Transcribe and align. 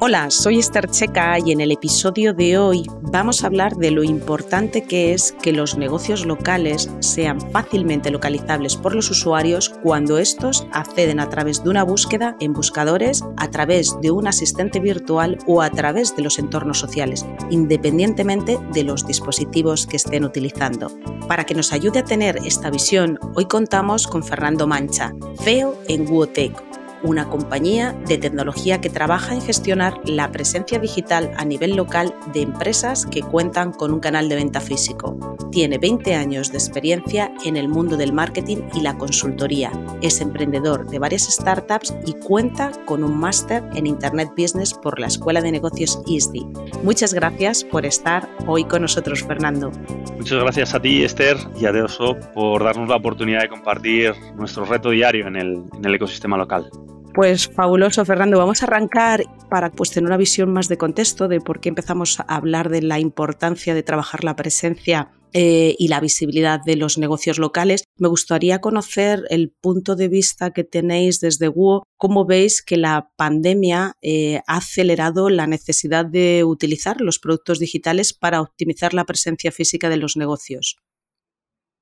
Hola, 0.00 0.30
soy 0.30 0.60
Esther 0.60 0.88
Checa 0.88 1.40
y 1.44 1.50
en 1.50 1.60
el 1.60 1.72
episodio 1.72 2.32
de 2.32 2.56
hoy 2.56 2.86
vamos 3.02 3.42
a 3.42 3.48
hablar 3.48 3.74
de 3.74 3.90
lo 3.90 4.04
importante 4.04 4.82
que 4.84 5.12
es 5.12 5.32
que 5.42 5.50
los 5.50 5.76
negocios 5.76 6.24
locales 6.24 6.88
sean 7.00 7.40
fácilmente 7.50 8.12
localizables 8.12 8.76
por 8.76 8.94
los 8.94 9.10
usuarios 9.10 9.70
cuando 9.82 10.18
estos 10.18 10.68
acceden 10.70 11.18
a 11.18 11.28
través 11.28 11.64
de 11.64 11.70
una 11.70 11.82
búsqueda 11.82 12.36
en 12.38 12.52
buscadores, 12.52 13.24
a 13.38 13.50
través 13.50 14.00
de 14.00 14.12
un 14.12 14.28
asistente 14.28 14.78
virtual 14.78 15.36
o 15.48 15.62
a 15.62 15.70
través 15.70 16.14
de 16.14 16.22
los 16.22 16.38
entornos 16.38 16.78
sociales, 16.78 17.26
independientemente 17.50 18.56
de 18.72 18.84
los 18.84 19.04
dispositivos 19.04 19.88
que 19.88 19.96
estén 19.96 20.24
utilizando. 20.24 20.92
Para 21.26 21.42
que 21.42 21.56
nos 21.56 21.72
ayude 21.72 21.98
a 21.98 22.04
tener 22.04 22.38
esta 22.44 22.70
visión, 22.70 23.18
hoy 23.34 23.46
contamos 23.46 24.06
con 24.06 24.22
Fernando 24.22 24.68
Mancha, 24.68 25.12
CEO 25.42 25.76
en 25.88 26.08
Wootech 26.08 26.68
una 27.02 27.28
compañía 27.28 27.92
de 28.06 28.18
tecnología 28.18 28.80
que 28.80 28.90
trabaja 28.90 29.34
en 29.34 29.42
gestionar 29.42 30.00
la 30.04 30.30
presencia 30.32 30.78
digital 30.78 31.30
a 31.36 31.44
nivel 31.44 31.76
local 31.76 32.14
de 32.32 32.42
empresas 32.42 33.06
que 33.06 33.22
cuentan 33.22 33.72
con 33.72 33.92
un 33.92 34.00
canal 34.00 34.28
de 34.28 34.36
venta 34.36 34.60
físico. 34.60 35.16
Tiene 35.50 35.78
20 35.78 36.14
años 36.14 36.52
de 36.52 36.58
experiencia 36.58 37.32
en 37.44 37.56
el 37.56 37.68
mundo 37.68 37.96
del 37.96 38.12
marketing 38.12 38.58
y 38.74 38.80
la 38.80 38.96
consultoría. 38.96 39.72
Es 40.02 40.20
emprendedor 40.20 40.86
de 40.90 40.98
varias 40.98 41.22
startups 41.22 41.94
y 42.06 42.12
cuenta 42.14 42.72
con 42.84 43.02
un 43.02 43.18
máster 43.18 43.62
en 43.74 43.86
Internet 43.86 44.30
Business 44.36 44.74
por 44.74 44.98
la 44.98 45.06
Escuela 45.06 45.40
de 45.40 45.52
Negocios 45.52 46.00
ISDI. 46.06 46.46
Muchas 46.82 47.14
gracias 47.14 47.64
por 47.64 47.86
estar 47.86 48.28
hoy 48.46 48.64
con 48.64 48.82
nosotros, 48.82 49.22
Fernando. 49.22 49.70
Muchas 50.16 50.38
gracias 50.38 50.74
a 50.74 50.80
ti, 50.80 51.02
Esther, 51.02 51.36
y 51.58 51.66
a 51.66 51.72
Deoso 51.72 52.16
por 52.34 52.62
darnos 52.64 52.88
la 52.88 52.96
oportunidad 52.96 53.42
de 53.42 53.48
compartir 53.48 54.14
nuestro 54.36 54.64
reto 54.64 54.90
diario 54.90 55.26
en 55.26 55.36
el, 55.36 55.62
en 55.76 55.84
el 55.84 55.94
ecosistema 55.94 56.36
local. 56.36 56.70
Pues 57.14 57.48
fabuloso, 57.48 58.04
Fernando. 58.04 58.38
Vamos 58.38 58.62
a 58.62 58.66
arrancar 58.66 59.24
para 59.48 59.70
pues, 59.70 59.90
tener 59.90 60.06
una 60.06 60.16
visión 60.16 60.52
más 60.52 60.68
de 60.68 60.78
contexto 60.78 61.26
de 61.26 61.40
por 61.40 61.60
qué 61.60 61.70
empezamos 61.70 62.20
a 62.20 62.22
hablar 62.22 62.68
de 62.68 62.82
la 62.82 63.00
importancia 63.00 63.74
de 63.74 63.82
trabajar 63.82 64.24
la 64.24 64.36
presencia 64.36 65.10
eh, 65.34 65.74
y 65.78 65.88
la 65.88 66.00
visibilidad 66.00 66.60
de 66.64 66.76
los 66.76 66.96
negocios 66.96 67.38
locales. 67.38 67.84
Me 67.96 68.08
gustaría 68.08 68.60
conocer 68.60 69.24
el 69.28 69.50
punto 69.50 69.94
de 69.94 70.08
vista 70.08 70.52
que 70.52 70.64
tenéis 70.64 71.20
desde 71.20 71.48
WUO, 71.48 71.82
cómo 71.96 72.24
veis 72.24 72.62
que 72.62 72.78
la 72.78 73.10
pandemia 73.16 73.92
eh, 74.00 74.40
ha 74.46 74.56
acelerado 74.56 75.28
la 75.28 75.46
necesidad 75.46 76.06
de 76.06 76.44
utilizar 76.44 77.00
los 77.00 77.18
productos 77.18 77.58
digitales 77.58 78.14
para 78.14 78.40
optimizar 78.40 78.94
la 78.94 79.04
presencia 79.04 79.52
física 79.52 79.90
de 79.90 79.98
los 79.98 80.16
negocios. 80.16 80.78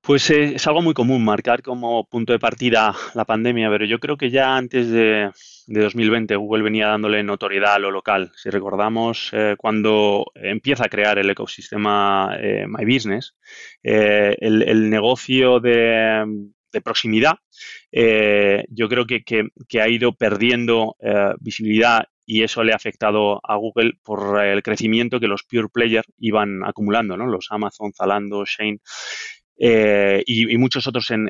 Pues 0.06 0.30
eh, 0.30 0.54
es 0.54 0.64
algo 0.68 0.82
muy 0.82 0.94
común 0.94 1.24
marcar 1.24 1.62
como 1.62 2.08
punto 2.08 2.32
de 2.32 2.38
partida 2.38 2.94
la 3.14 3.24
pandemia, 3.24 3.68
pero 3.68 3.86
yo 3.86 3.98
creo 3.98 4.16
que 4.16 4.30
ya 4.30 4.56
antes 4.56 4.88
de, 4.88 5.32
2020 5.66 6.36
Google 6.36 6.62
venía 6.62 6.86
dándole 6.86 7.24
notoriedad 7.24 7.74
a 7.74 7.80
lo 7.80 7.90
local. 7.90 8.30
Si 8.36 8.48
recordamos 8.48 9.30
eh, 9.32 9.56
cuando 9.58 10.26
empieza 10.36 10.84
a 10.84 10.88
crear 10.88 11.18
el 11.18 11.28
ecosistema 11.28 12.36
eh, 12.40 12.66
My 12.68 12.84
Business, 12.84 13.34
el, 13.82 14.88
negocio 14.88 15.58
de, 15.58 16.24
proximidad, 16.84 17.38
yo 17.90 18.88
creo 18.88 19.06
que, 19.06 19.80
ha 19.80 19.88
ido 19.88 20.12
perdiendo 20.12 20.94
visibilidad 21.40 22.04
y 22.24 22.44
eso 22.44 22.62
le 22.62 22.72
ha 22.72 22.76
afectado 22.76 23.40
a 23.42 23.56
Google 23.56 23.94
por 24.04 24.40
el 24.44 24.62
crecimiento 24.62 25.18
que 25.18 25.26
los 25.26 25.42
pure 25.42 25.68
players 25.68 26.06
iban 26.18 26.62
acumulando, 26.64 27.16
¿no? 27.16 27.26
Los 27.26 27.48
Amazon, 27.50 27.92
Zalando, 27.92 28.44
Shane. 28.44 28.78
Eh, 29.58 30.22
y, 30.26 30.58
muchos 30.58 30.86
otros 30.86 31.10
en, 31.10 31.28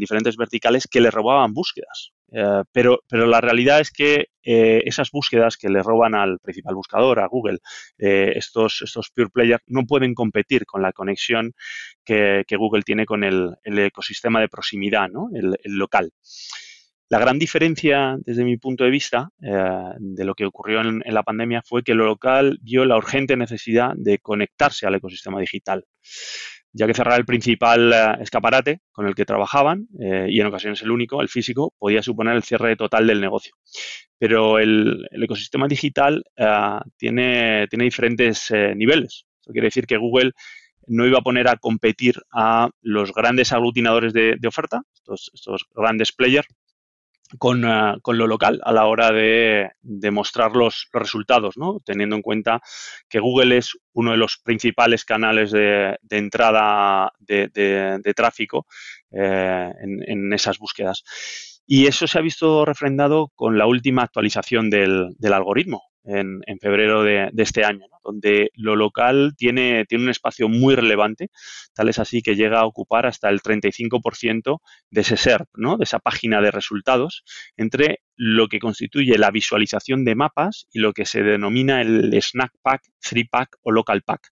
diferentes 0.00 0.36
verticales 0.36 0.88
que 0.88 1.00
le 1.00 1.10
robaban 1.10 1.52
búsquedas. 1.52 2.12
Eh, 2.32 2.62
pero, 2.72 3.00
pero 3.08 3.26
la 3.26 3.40
realidad 3.40 3.80
es 3.80 3.90
que 3.90 4.26
eh, 4.42 4.82
esas 4.84 5.10
búsquedas 5.10 5.56
que 5.56 5.68
le 5.68 5.82
roban 5.82 6.14
al 6.14 6.38
principal 6.40 6.74
buscador, 6.74 7.20
a 7.20 7.26
Google, 7.26 7.58
estos, 7.98 8.82
estos 8.82 9.10
pure 9.10 9.30
players, 9.30 9.62
no 9.66 9.86
pueden 9.86 10.14
competir 10.14 10.66
con 10.66 10.82
la 10.82 10.92
conexión 10.92 11.52
que, 12.04 12.44
Google 12.50 12.82
tiene 12.82 13.06
con 13.06 13.24
el, 13.24 13.56
ecosistema 13.64 14.40
de 14.40 14.48
proximidad, 14.48 15.08
¿no? 15.08 15.28
el, 15.32 15.56
local. 15.64 16.10
La 17.08 17.18
gran 17.18 17.38
diferencia, 17.38 18.16
desde 18.20 18.44
mi 18.44 18.56
punto 18.56 18.84
de 18.84 18.90
vista, 18.90 19.30
de 19.40 20.24
lo 20.24 20.34
que 20.34 20.46
ocurrió 20.46 20.80
en, 20.80 21.02
la 21.04 21.24
pandemia 21.24 21.62
fue 21.64 21.82
que 21.82 21.94
lo 21.94 22.04
local 22.04 22.58
vio 22.62 22.84
la 22.84 22.96
urgente 22.96 23.36
necesidad 23.36 23.92
de 23.96 24.18
conectarse 24.18 24.86
al 24.86 24.94
ecosistema 24.94 25.40
digital 25.40 25.84
ya 26.72 26.86
que 26.86 26.94
cerrar 26.94 27.18
el 27.18 27.26
principal 27.26 27.92
eh, 27.92 28.22
escaparate 28.22 28.80
con 28.92 29.06
el 29.06 29.14
que 29.14 29.24
trabajaban, 29.24 29.88
eh, 30.00 30.26
y 30.28 30.40
en 30.40 30.46
ocasiones 30.46 30.82
el 30.82 30.90
único, 30.90 31.20
el 31.20 31.28
físico, 31.28 31.74
podía 31.78 32.02
suponer 32.02 32.36
el 32.36 32.42
cierre 32.42 32.76
total 32.76 33.06
del 33.06 33.20
negocio. 33.20 33.54
Pero 34.18 34.58
el, 34.58 35.06
ecosistema 35.10 35.66
digital 35.66 36.22
eh, 36.36 36.78
tiene, 36.96 37.66
diferentes 37.70 38.52
niveles. 38.76 39.26
Eso 39.40 39.52
quiere 39.52 39.68
decir 39.68 39.86
que 39.86 39.96
Google 39.96 40.32
no 40.86 41.06
iba 41.06 41.18
a 41.18 41.22
poner 41.22 41.48
a 41.48 41.56
competir 41.56 42.16
a 42.32 42.68
los 42.82 43.12
grandes 43.12 43.52
aglutinadores 43.52 44.12
de, 44.12 44.38
oferta, 44.46 44.82
estos, 44.94 45.66
grandes 45.74 46.12
players, 46.12 46.46
con, 47.38 47.64
ah, 47.64 47.96
con, 48.02 48.18
lo 48.18 48.26
local 48.26 48.60
a 48.64 48.72
la 48.72 48.86
hora 48.86 49.12
de, 49.12 49.70
mostrar 50.10 50.56
los, 50.56 50.88
resultados, 50.92 51.56
¿no? 51.56 51.80
teniendo 51.84 52.16
en 52.16 52.22
cuenta 52.22 52.60
que 53.08 53.20
Google 53.20 53.58
es 53.58 53.76
uno 53.92 54.12
de 54.12 54.16
los 54.16 54.38
principales 54.38 55.04
canales 55.04 55.50
de, 55.50 55.98
entrada 56.10 57.12
de, 57.18 58.12
tráfico 58.14 58.66
eh, 59.12 59.70
en, 59.80 60.32
esas 60.32 60.58
búsquedas. 60.58 61.04
Y 61.66 61.86
eso 61.86 62.06
se 62.06 62.18
ha 62.18 62.22
visto 62.22 62.64
refrendado 62.64 63.28
con 63.34 63.56
la 63.56 63.66
última 63.66 64.02
actualización 64.02 64.70
del, 64.70 65.14
del 65.18 65.32
algoritmo 65.32 65.89
en, 66.04 66.42
febrero 66.60 67.02
de, 67.02 67.30
este 67.36 67.64
año, 67.64 67.86
donde 68.02 68.50
lo 68.54 68.76
local 68.76 69.34
tiene, 69.36 69.84
tiene 69.86 70.04
un 70.04 70.10
espacio 70.10 70.48
muy 70.48 70.74
relevante, 70.74 71.28
tal 71.74 71.88
es 71.88 71.98
así 71.98 72.22
que 72.22 72.36
llega 72.36 72.60
a 72.60 72.66
ocupar 72.66 73.06
hasta 73.06 73.28
el 73.28 73.40
35% 73.40 74.58
de 74.90 75.00
ese 75.00 75.16
SERP, 75.16 75.48
de 75.54 75.84
esa 75.84 75.98
página 75.98 76.40
de 76.40 76.50
resultados, 76.50 77.24
entre 77.56 78.00
lo 78.16 78.48
que 78.48 78.58
constituye 78.58 79.16
la 79.18 79.30
visualización 79.30 80.04
de 80.04 80.14
mapas 80.14 80.66
y 80.72 80.80
lo 80.80 80.92
que 80.92 81.06
se 81.06 81.22
denomina 81.22 81.80
el 81.80 82.12
Snack 82.20 82.52
Pack, 82.62 82.82
Three 83.00 83.24
Pack 83.24 83.56
o 83.62 83.72
Local 83.72 84.02
Pack, 84.02 84.28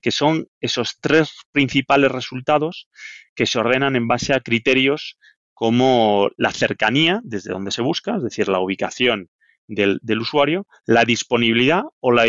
que 0.00 0.10
son 0.10 0.46
esos 0.60 0.98
tres 1.00 1.32
principales 1.52 2.10
resultados 2.10 2.88
que 3.34 3.46
se 3.46 3.58
ordenan 3.58 3.96
en 3.96 4.08
base 4.08 4.32
a 4.32 4.40
criterios 4.40 5.18
como 5.52 6.30
la 6.36 6.52
cercanía 6.52 7.20
desde 7.24 7.52
donde 7.52 7.70
se 7.70 7.82
busca, 7.82 8.16
es 8.16 8.22
decir, 8.22 8.48
la 8.48 8.60
ubicación 8.60 9.30
del, 9.68 10.20
usuario, 10.20 10.66
la 10.86 11.04
disponibilidad 11.04 11.82
o 12.00 12.12
la, 12.12 12.26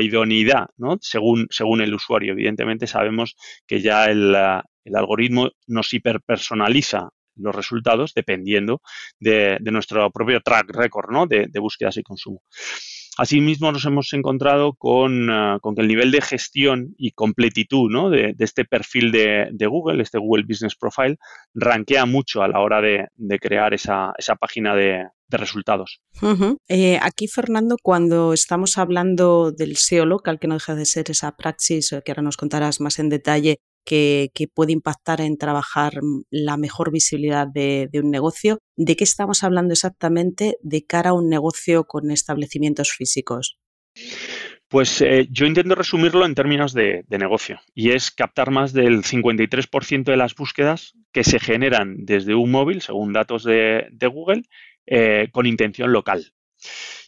idoneidad, 0.00 0.68
¿no? 0.76 0.98
según, 1.00 1.46
según 1.50 1.80
el 1.80 1.94
usuario. 1.94 2.32
Evidentemente 2.32 2.86
sabemos 2.86 3.36
que 3.66 3.80
ya 3.80 4.06
el, 4.06 4.34
algoritmo 4.94 5.50
nos 5.66 5.92
hiperpersonaliza 5.92 7.08
los 7.36 7.54
resultados 7.54 8.14
dependiendo 8.14 8.80
de, 9.18 9.58
nuestro 9.60 10.10
propio 10.10 10.40
track 10.40 10.70
record 10.70 11.10
¿no? 11.10 11.26
de, 11.26 11.50
búsquedas 11.58 11.96
y 11.96 12.02
consumo. 12.02 12.42
Asimismo, 13.18 13.72
nos 13.72 13.84
hemos 13.86 14.12
encontrado 14.12 14.74
con, 14.74 15.30
ah, 15.30 15.58
que 15.62 15.80
el 15.80 15.88
nivel 15.88 16.10
de 16.10 16.20
gestión 16.20 16.94
y 16.98 17.12
completitud 17.12 17.90
¿no? 17.90 18.10
de, 18.10 18.34
este 18.38 18.66
perfil 18.66 19.10
de, 19.10 19.66
Google, 19.66 20.02
este 20.02 20.18
Google 20.18 20.44
Business 20.46 20.76
Profile, 20.76 21.16
rankea 21.54 22.04
mucho 22.04 22.42
a 22.42 22.48
la 22.48 22.60
hora 22.60 22.82
de, 22.82 23.08
crear 23.40 23.72
esa, 23.72 24.12
esa 24.18 24.36
página 24.36 24.74
de, 24.74 25.06
de 25.28 25.36
resultados. 25.36 26.00
Eh, 26.68 26.98
aquí, 27.02 27.28
Fernando, 27.28 27.76
cuando 27.82 28.32
estamos 28.32 28.78
hablando 28.78 29.52
del 29.52 29.76
SEO 29.76 30.06
local, 30.06 30.38
que 30.38 30.48
no 30.48 30.54
deja 30.54 30.74
de 30.74 30.86
ser 30.86 31.10
esa 31.10 31.36
praxis, 31.36 31.92
eh, 31.92 32.02
que 32.04 32.12
ahora 32.12 32.22
nos 32.22 32.36
contarás 32.36 32.80
más 32.80 32.98
en 32.98 33.08
detalle, 33.08 33.58
que, 33.86 34.48
puede 34.52 34.72
impactar 34.72 35.20
en 35.20 35.38
trabajar 35.38 36.00
la 36.30 36.56
mejor 36.56 36.90
visibilidad 36.90 37.46
de, 37.46 37.88
un 37.94 38.10
negocio. 38.10 38.58
¿De 38.76 38.96
qué 38.96 39.04
estamos 39.04 39.44
hablando 39.44 39.72
exactamente 39.72 40.56
de 40.62 40.84
cara 40.84 41.10
a 41.10 41.14
un 41.14 41.28
negocio 41.28 41.84
con 41.84 42.10
establecimientos 42.10 42.92
físicos? 42.92 43.58
Pues 44.68 45.00
eh, 45.00 45.28
yo 45.30 45.46
intento 45.46 45.76
resumirlo 45.76 46.26
en 46.26 46.34
términos 46.34 46.72
de, 46.74 47.04
negocio 47.08 47.60
y 47.72 47.92
es 47.92 48.10
captar 48.10 48.50
más 48.50 48.72
del 48.72 49.04
53% 49.04 50.04
de 50.04 50.16
las 50.16 50.34
búsquedas 50.34 50.94
que 51.12 51.22
se 51.22 51.38
generan 51.38 52.04
desde 52.04 52.34
un 52.34 52.50
móvil, 52.50 52.82
según 52.82 53.12
datos 53.12 53.44
de, 53.44 53.88
Google, 54.12 54.42
eh, 54.86 55.28
con 55.32 55.46
intención 55.46 55.92
local. 55.92 56.32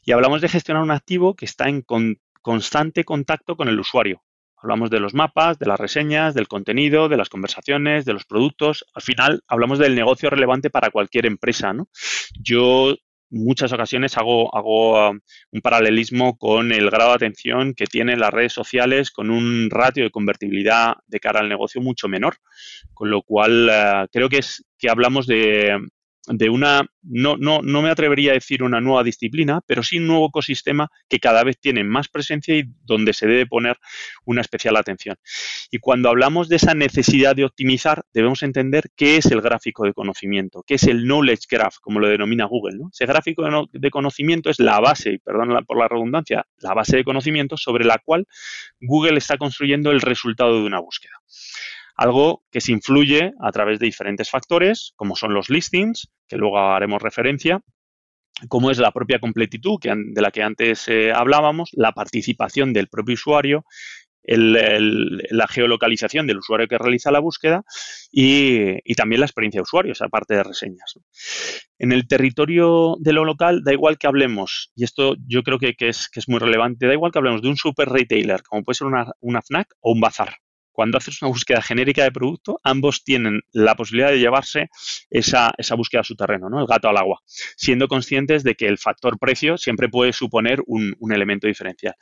Y 0.04 0.12
hablamos 0.12 0.40
de 0.40 0.48
gestionar 0.48 0.82
un 0.82 0.90
activo 0.90 1.34
que 1.34 1.44
está 1.44 1.68
en 1.68 1.84
constante 2.42 3.04
contacto 3.04 3.56
con 3.56 3.68
el 3.68 3.78
usuario. 3.78 4.22
Hablamos 4.60 4.90
de 4.90 4.98
los 4.98 5.14
mapas, 5.14 5.58
de 5.58 5.66
las 5.66 5.78
reseñas, 5.78 6.34
del 6.34 6.48
contenido, 6.48 7.08
de 7.08 7.16
las 7.16 7.28
conversaciones, 7.28 8.04
de 8.04 8.12
los 8.12 8.24
productos. 8.24 8.84
Al 8.92 9.02
final, 9.02 9.42
hablamos 9.46 9.78
del 9.78 9.94
negocio 9.94 10.30
relevante 10.30 10.68
para 10.68 10.90
cualquier 10.90 11.26
empresa. 11.26 11.72
¿no? 11.72 11.88
Yo 12.40 12.96
muchas 13.30 13.72
ocasiones 13.72 14.16
hago, 14.16 14.54
hago 14.56 15.10
um, 15.10 15.20
un 15.52 15.60
paralelismo 15.60 16.36
con 16.38 16.72
el 16.72 16.90
grado 16.90 17.10
de 17.10 17.16
atención 17.16 17.74
que 17.74 17.86
tienen 17.86 18.18
las 18.18 18.32
redes 18.32 18.52
sociales 18.52 19.10
con 19.10 19.30
un 19.30 19.68
ratio 19.70 20.04
de 20.04 20.10
convertibilidad 20.10 20.94
de 21.06 21.20
cara 21.20 21.40
al 21.40 21.48
negocio 21.48 21.80
mucho 21.80 22.08
menor. 22.08 22.36
Con 22.94 23.10
lo 23.10 23.22
cual, 23.22 23.68
uh, 23.68 24.08
creo 24.10 24.28
que 24.28 24.38
es 24.38 24.64
que 24.76 24.90
hablamos 24.90 25.26
de, 25.28 25.78
de 26.30 26.50
una, 26.50 26.86
no, 27.02 27.36
no, 27.36 27.60
no 27.62 27.82
me 27.82 27.90
atrevería 27.90 28.32
a 28.32 28.34
decir 28.34 28.62
una 28.62 28.80
nueva 28.80 29.02
disciplina, 29.02 29.60
pero 29.66 29.82
sí 29.82 29.98
un 29.98 30.06
nuevo 30.06 30.28
ecosistema 30.28 30.90
que 31.08 31.18
cada 31.18 31.44
vez 31.44 31.58
tiene 31.58 31.84
más 31.84 32.08
presencia 32.08 32.56
y 32.56 32.64
donde 32.84 33.12
se 33.12 33.26
debe 33.26 33.46
poner 33.46 33.76
una 34.24 34.40
especial 34.40 34.76
atención. 34.76 35.16
Y 35.70 35.78
cuando 35.78 36.08
hablamos 36.08 36.48
de 36.48 36.56
esa 36.56 36.74
necesidad 36.74 37.34
de 37.36 37.44
optimizar, 37.44 38.04
debemos 38.12 38.42
entender 38.42 38.90
qué 38.96 39.16
es 39.16 39.26
el 39.26 39.40
gráfico 39.40 39.84
de 39.84 39.94
conocimiento, 39.94 40.62
qué 40.66 40.74
es 40.74 40.84
el 40.84 41.04
knowledge 41.04 41.46
graph, 41.50 41.76
como 41.80 42.00
lo 42.00 42.08
denomina 42.08 42.44
Google. 42.44 42.78
Ese 42.92 43.06
gráfico 43.06 43.44
de, 43.72 43.90
conocimiento 43.90 44.50
es 44.50 44.58
la 44.58 44.80
base, 44.80 45.12
y 45.12 45.18
perdón 45.18 45.64
por 45.66 45.78
la 45.78 45.88
redundancia, 45.88 46.46
la 46.58 46.74
base 46.74 46.96
de 46.96 47.04
conocimiento 47.04 47.56
sobre 47.56 47.84
la 47.84 47.98
cual 47.98 48.26
Google 48.80 49.18
está 49.18 49.38
construyendo 49.38 49.90
el 49.90 50.00
resultado 50.00 50.60
de 50.60 50.66
una 50.66 50.80
búsqueda 50.80 51.14
algo 51.98 52.44
que 52.50 52.60
se 52.60 52.72
influye 52.72 53.32
a 53.40 53.50
través 53.50 53.80
de 53.80 53.86
diferentes 53.86 54.30
factores, 54.30 54.92
como 54.96 55.16
son 55.16 55.34
los 55.34 55.50
listings, 55.50 56.08
que 56.28 56.36
luego 56.36 56.58
haremos 56.58 57.02
referencia, 57.02 57.60
como 58.48 58.70
es 58.70 58.78
la 58.78 58.92
propia 58.92 59.18
completitud 59.18 59.80
de 59.82 60.22
la 60.22 60.30
que 60.30 60.44
antes 60.44 60.86
eh, 60.86 61.12
hablábamos, 61.12 61.70
la 61.72 61.90
participación 61.92 62.72
del 62.72 62.86
propio 62.86 63.14
usuario, 63.14 63.64
la 64.30 65.48
geolocalización 65.48 66.26
del 66.26 66.38
usuario 66.38 66.68
que 66.68 66.78
realiza 66.78 67.10
la 67.10 67.18
búsqueda 67.18 67.64
y, 68.12 68.94
también 68.94 69.20
la 69.20 69.26
experiencia 69.26 69.58
de 69.58 69.62
usuario, 69.62 69.92
esa 69.92 70.08
parte 70.08 70.34
de 70.34 70.44
reseñas. 70.44 70.94
En 71.78 71.92
el 71.92 72.06
territorio 72.06 72.94
de 73.00 73.14
lo 73.14 73.24
local, 73.24 73.62
da 73.64 73.72
igual 73.72 73.98
que 73.98 74.06
hablemos, 74.06 74.70
y 74.76 74.84
esto 74.84 75.16
yo 75.26 75.42
creo 75.42 75.58
que, 75.58 75.74
es, 75.78 76.10
muy 76.28 76.38
relevante, 76.38 76.86
da 76.86 76.92
igual 76.92 77.10
que 77.10 77.18
hablemos 77.18 77.42
de 77.42 77.48
un 77.48 77.56
super 77.56 77.88
retailer, 77.88 78.42
como 78.42 78.62
puede 78.62 78.76
ser 78.76 78.86
una 78.86 79.42
FNAC 79.42 79.74
o 79.80 79.92
un 79.92 80.00
bazar 80.00 80.36
cuando 80.78 80.96
haces 80.96 81.20
una 81.22 81.30
búsqueda 81.30 81.60
genérica 81.60 82.04
de 82.04 82.12
producto, 82.12 82.60
ambos 82.62 83.02
tienen 83.02 83.40
la 83.50 83.74
posibilidad 83.74 84.10
de 84.10 84.20
llevarse 84.20 84.70
esa, 85.10 85.52
búsqueda 85.76 86.02
a 86.02 86.04
su 86.04 86.14
terreno, 86.14 86.48
¿no? 86.48 86.60
el 86.60 86.68
gato 86.68 86.88
al 86.88 86.96
agua, 86.96 87.18
siendo 87.26 87.88
conscientes 87.88 88.44
de 88.44 88.54
que 88.54 88.68
el 88.68 88.78
factor 88.78 89.18
precio 89.18 89.58
siempre 89.58 89.88
puede 89.88 90.12
suponer 90.12 90.60
un, 90.66 90.94
elemento 91.12 91.48
diferencial. 91.48 91.96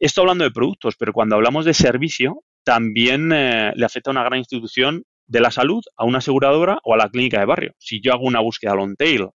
Esto 0.00 0.22
hablando 0.22 0.42
de 0.42 0.50
productos, 0.50 0.96
pero 0.96 1.12
cuando 1.12 1.36
hablamos 1.36 1.64
de 1.64 1.74
servicio, 1.74 2.42
también 2.64 3.30
eh, 3.32 3.70
le 3.76 3.86
afecta 3.86 4.10
a 4.10 4.14
una 4.14 4.24
gran 4.24 4.40
institución 4.40 5.04
de 5.28 5.40
la 5.40 5.52
salud, 5.52 5.84
a 5.96 6.04
una 6.04 6.18
aseguradora 6.18 6.80
o 6.82 6.94
a 6.94 6.96
la 6.96 7.08
clínica 7.08 7.38
de 7.38 7.46
barrio. 7.46 7.72
Si 7.78 8.00
yo 8.02 8.14
hago 8.14 8.24
una 8.24 8.40
búsqueda 8.40 8.74
long 8.74 8.96
tail, 8.96 9.28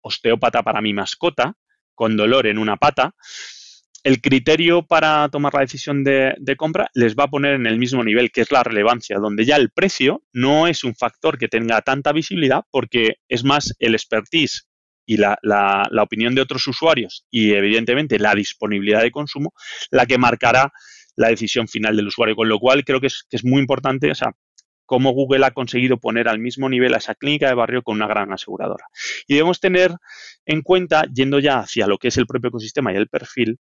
osteópata 0.00 0.64
para 0.64 0.80
mi 0.80 0.92
mascota, 0.92 1.54
con 1.94 2.16
dolor 2.16 2.48
en 2.48 2.58
una 2.58 2.78
pata, 2.78 3.14
el 4.04 4.20
criterio 4.20 4.86
para 4.86 5.28
tomar 5.28 5.54
la 5.54 5.60
decisión 5.60 6.04
de, 6.04 6.36
compra 6.56 6.88
les 6.94 7.14
va 7.14 7.24
a 7.24 7.28
poner 7.28 7.54
en 7.54 7.66
el 7.66 7.78
mismo 7.78 8.04
nivel, 8.04 8.30
que 8.30 8.42
es 8.42 8.52
la 8.52 8.62
relevancia, 8.62 9.18
donde 9.18 9.44
ya 9.44 9.56
el 9.56 9.70
precio 9.70 10.22
no 10.32 10.66
es 10.66 10.84
un 10.84 10.94
factor 10.94 11.38
que 11.38 11.48
tenga 11.48 11.82
tanta 11.82 12.12
visibilidad 12.12 12.62
porque 12.70 13.16
es 13.28 13.44
más 13.44 13.74
el 13.78 13.94
expertise 13.94 14.68
y 15.06 15.16
la, 15.16 15.38
opinión 16.02 16.34
de 16.34 16.42
otros 16.42 16.66
usuarios 16.66 17.26
y 17.30 17.52
evidentemente 17.52 18.18
la 18.18 18.34
disponibilidad 18.34 19.02
de 19.02 19.10
consumo 19.10 19.52
la 19.90 20.06
que 20.06 20.18
marcará 20.18 20.70
la 21.16 21.28
decisión 21.28 21.66
final 21.66 21.96
del 21.96 22.08
usuario. 22.08 22.36
Con 22.36 22.48
lo 22.48 22.58
cual 22.58 22.84
creo 22.84 23.00
que 23.00 23.08
es, 23.08 23.24
que 23.28 23.36
es 23.36 23.44
muy 23.44 23.60
importante, 23.60 24.10
cómo 24.88 25.12
Google 25.12 25.44
ha 25.44 25.50
conseguido 25.50 25.98
poner 25.98 26.28
al 26.28 26.38
mismo 26.38 26.66
nivel 26.70 26.94
a 26.94 26.96
esa 26.96 27.14
clínica 27.14 27.46
de 27.46 27.54
barrio 27.54 27.82
con 27.82 27.96
una 27.96 28.06
gran 28.06 28.32
aseguradora. 28.32 28.86
Y 29.26 29.34
debemos 29.34 29.60
tener 29.60 29.92
en 30.46 30.62
cuenta, 30.62 31.04
yendo 31.12 31.38
ya 31.40 31.58
hacia 31.58 31.86
lo 31.86 31.98
que 31.98 32.08
es 32.08 32.16
el 32.16 32.26
propio 32.26 32.48
ecosistema 32.48 32.90
y 32.90 32.96
el 32.96 33.06
perfil, 33.06 33.58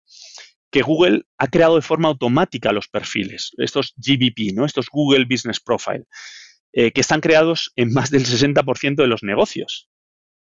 que 0.70 0.82
Google 0.82 1.24
ha 1.36 1.48
creado 1.48 1.74
de 1.74 1.82
forma 1.82 2.06
automática 2.08 2.70
los 2.70 2.86
perfiles, 2.86 3.50
estos 3.58 3.92
GBP, 3.96 4.54
¿no? 4.54 4.64
estos 4.64 4.86
Google 4.88 5.24
Business 5.28 5.58
Profile, 5.58 6.04
eh, 6.72 6.92
que 6.92 7.00
están 7.00 7.20
creados 7.20 7.72
en 7.74 7.92
más 7.92 8.10
del 8.10 8.24
60% 8.24 8.94
de 8.94 9.08
los 9.08 9.24
negocios. 9.24 9.90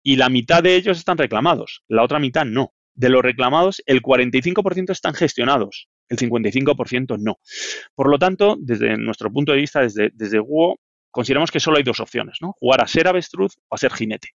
Y 0.03 0.17
la 0.17 0.31
mitad 0.31 0.65
de 0.65 0.75
ellos 0.75 0.99
están 0.99 1.17
reclamados, 1.17 1.85
la 1.87 2.03
otra 2.03 2.19
mitad 2.19 2.45
no. 2.45 2.75
De 2.95 3.09
los 3.09 3.23
reclamados, 3.23 3.83
el 3.87 4.03
45% 4.03 4.91
están 4.91 5.15
gestionados 5.15 5.89
el 6.09 6.19
55% 6.19 7.19
no. 7.19 7.39
Por 7.95 8.11
lo 8.11 8.19
tanto, 8.19 8.57
desde 8.61 8.97
nuestro 8.97 9.33
punto 9.33 9.53
de 9.53 9.59
vista, 9.59 9.81
desde, 9.81 10.11
desde 10.15 10.41
consideramos 11.11 11.51
que 11.51 11.61
solo 11.61 11.77
hay 11.77 11.83
dos 11.83 12.01
opciones, 12.01 12.39
¿no? 12.41 12.55
Jugar 12.59 12.83
a 12.83 12.87
ser 12.87 13.09
avestruz 13.09 13.57
o 13.69 13.75
a 13.75 13.79
ser 13.79 13.93
jinete. 13.93 14.31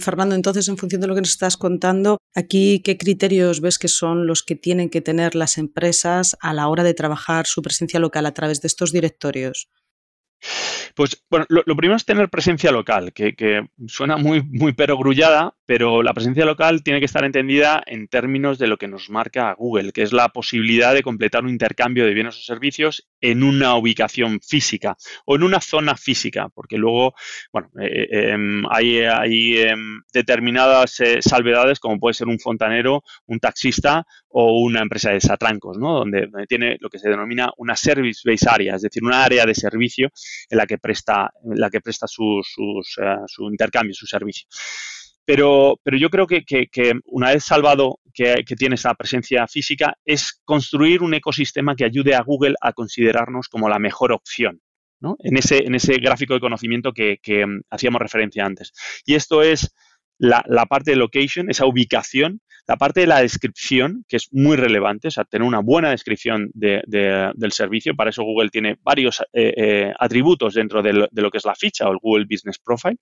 Fernando, 0.00 0.34
entonces, 0.34 0.68
en 0.68 0.78
función 0.78 1.00
de 1.00 1.06
lo 1.06 1.14
que 1.14 1.20
nos 1.20 1.30
estás 1.30 1.56
contando, 1.56 2.18
aquí, 2.34 2.80
¿qué 2.82 2.96
criterios 2.96 3.60
ves 3.60 3.78
que 3.78 3.88
son 3.88 4.26
los 4.26 4.42
que 4.42 4.56
tienen 4.56 4.88
que 4.88 5.00
tener 5.00 5.34
las 5.34 5.58
empresas 5.58 6.36
a 6.40 6.54
la 6.54 6.68
hora 6.68 6.84
de 6.84 6.94
trabajar 6.94 7.46
su 7.46 7.60
presencia 7.60 8.00
local 8.00 8.24
a 8.26 8.32
través 8.32 8.60
de 8.60 8.68
estos 8.68 8.92
directorios? 8.92 9.68
Pues 10.94 11.22
bueno, 11.28 11.46
lo, 11.48 11.76
primero 11.76 11.96
es 11.96 12.04
tener 12.04 12.30
presencia 12.30 12.72
local, 12.72 13.12
que, 13.12 13.66
suena 13.86 14.16
muy, 14.16 14.42
muy 14.42 14.72
perogrullada, 14.72 15.54
pero 15.70 16.02
la 16.02 16.14
presencia 16.14 16.44
local 16.44 16.82
tiene 16.82 16.98
que 16.98 17.06
estar 17.06 17.24
entendida 17.24 17.80
en 17.86 18.08
términos 18.08 18.58
de 18.58 18.66
lo 18.66 18.76
que 18.76 18.88
nos 18.88 19.08
marca 19.08 19.54
Google, 19.56 19.92
que 19.92 20.02
es 20.02 20.12
la 20.12 20.28
posibilidad 20.30 20.92
de 20.94 21.04
completar 21.04 21.44
un 21.44 21.50
intercambio 21.50 22.04
de 22.04 22.12
bienes 22.12 22.36
o 22.38 22.40
servicios 22.40 23.08
en 23.20 23.44
una 23.44 23.76
ubicación 23.76 24.40
física 24.40 24.96
o 25.26 25.36
en 25.36 25.44
una 25.44 25.60
zona 25.60 25.96
física, 25.96 26.48
porque 26.52 26.76
luego, 26.76 27.14
bueno, 27.52 27.70
eh, 27.80 28.08
eh, 28.10 28.30
em, 28.32 28.64
hay, 28.68 29.58
em, 29.58 30.00
determinadas 30.12 30.98
eh, 30.98 31.22
salvedades 31.22 31.78
como 31.78 32.00
puede 32.00 32.14
ser 32.14 32.26
un 32.26 32.40
fontanero, 32.40 33.04
un 33.26 33.38
taxista 33.38 34.04
o 34.28 34.62
una 34.62 34.80
empresa 34.80 35.12
de 35.12 35.20
satrancos, 35.20 35.78
¿no? 35.78 36.00
Donde, 36.00 36.26
tiene 36.48 36.78
lo 36.80 36.88
que 36.88 36.98
se 36.98 37.08
denomina 37.08 37.48
una 37.58 37.76
service 37.76 38.28
base 38.28 38.50
area, 38.50 38.74
es 38.74 38.82
decir, 38.82 39.04
una 39.04 39.22
área 39.22 39.46
de 39.46 39.54
servicio 39.54 40.08
en 40.48 40.58
la 40.58 40.66
que 40.66 40.78
presta, 40.78 41.30
en 41.44 41.60
la 41.60 41.70
que 41.70 41.80
presta 41.80 42.08
su 42.08 42.42
intercambio, 43.48 43.94
su 43.94 44.06
servicio. 44.08 44.48
Pero, 45.32 45.78
yo 45.96 46.10
creo 46.10 46.26
que, 46.26 46.44
una 47.04 47.30
vez 47.30 47.44
salvado 47.44 48.00
que, 48.12 48.42
tiene 48.58 48.74
esa 48.74 48.94
presencia 48.94 49.46
física, 49.46 49.94
es 50.04 50.40
construir 50.44 51.02
un 51.02 51.14
ecosistema 51.14 51.76
que 51.76 51.84
ayude 51.84 52.16
a 52.16 52.22
Google 52.22 52.56
a 52.60 52.72
considerarnos 52.72 53.48
como 53.48 53.68
la 53.68 53.78
mejor 53.78 54.10
opción. 54.12 54.60
En, 55.20 55.36
ese, 55.36 55.58
en 55.58 55.76
ese 55.76 55.94
gráfico 55.98 56.34
de 56.34 56.40
conocimiento 56.40 56.92
que, 56.92 57.46
mm, 57.46 57.60
hacíamos 57.70 58.02
referencia 58.02 58.44
antes. 58.44 58.72
Y 59.06 59.14
esto 59.14 59.42
es 59.42 59.72
la, 60.18 60.42
parte 60.68 60.90
de 60.90 60.96
location, 60.96 61.48
esa 61.48 61.64
ubicación, 61.64 62.40
la 62.66 62.76
parte 62.76 63.00
de 63.00 63.06
la 63.06 63.20
descripción, 63.20 64.04
que 64.08 64.16
es 64.16 64.28
muy 64.32 64.56
relevante, 64.56 65.08
o 65.08 65.10
sea, 65.12 65.24
tener 65.24 65.46
una 65.46 65.60
buena 65.60 65.90
descripción 65.90 66.50
del 66.54 67.52
servicio. 67.52 67.94
Para 67.94 68.10
eso 68.10 68.24
Google 68.24 68.50
tiene 68.50 68.78
varios 68.82 69.20
eh, 69.32 69.54
eh, 69.56 69.92
atributos 69.96 70.54
dentro 70.54 70.82
de 70.82 70.92
lo, 70.92 71.30
que 71.30 71.38
es 71.38 71.44
la 71.44 71.54
ficha 71.54 71.88
o 71.88 71.92
el 71.92 71.98
Google 72.02 72.26
Business 72.28 72.58
Profile 72.58 72.98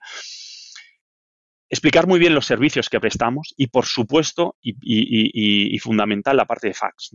explicar 1.68 2.06
muy 2.06 2.18
bien 2.18 2.34
los 2.34 2.46
servicios 2.46 2.88
que 2.88 3.00
prestamos 3.00 3.54
y, 3.56 3.68
por 3.68 3.86
supuesto, 3.86 4.56
y, 4.60 5.78
fundamental, 5.78 6.36
la 6.36 6.46
parte 6.46 6.68
de 6.68 6.74
fax. 6.74 7.10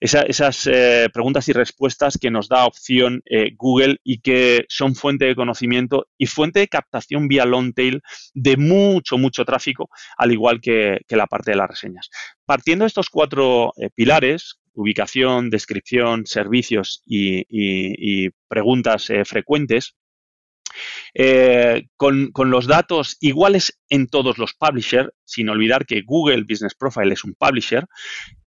esas 0.00 0.66
eh, 0.66 1.08
preguntas 1.12 1.48
y 1.48 1.52
respuestas 1.52 2.18
que 2.18 2.30
nos 2.30 2.48
da 2.48 2.66
opción 2.66 3.22
eh, 3.26 3.52
Google 3.56 3.98
y 4.04 4.20
que 4.20 4.64
son 4.68 4.94
fuente 4.94 5.24
de 5.24 5.34
conocimiento 5.34 6.06
y 6.16 6.26
fuente 6.26 6.60
de 6.60 6.68
captación 6.68 7.28
vía 7.28 7.44
long 7.44 7.74
tail 7.74 8.00
de 8.34 8.56
mucho, 8.56 9.18
mucho 9.18 9.44
tráfico, 9.44 9.90
al 10.16 10.32
igual 10.32 10.60
que, 10.60 11.00
la 11.10 11.26
parte 11.26 11.50
de 11.50 11.56
las 11.56 11.68
reseñas. 11.68 12.08
Partiendo 12.46 12.84
de 12.84 12.88
estos 12.88 13.10
cuatro 13.10 13.72
eh, 13.76 13.90
pilares, 13.94 14.60
ubicación, 14.72 15.50
descripción, 15.50 16.26
servicios 16.26 17.02
y, 17.04 18.30
preguntas 18.48 19.08
frecuentes, 19.24 19.94
eh, 21.14 21.86
con, 21.96 22.30
los 22.46 22.66
datos 22.66 23.16
iguales 23.20 23.78
en 23.88 24.06
todos 24.08 24.38
los 24.38 24.54
publishers, 24.54 25.10
sin 25.24 25.48
olvidar 25.48 25.86
que 25.86 26.02
Google 26.02 26.44
Business 26.48 26.74
Profile 26.74 27.14
es 27.14 27.24
un 27.24 27.34
publisher 27.34 27.86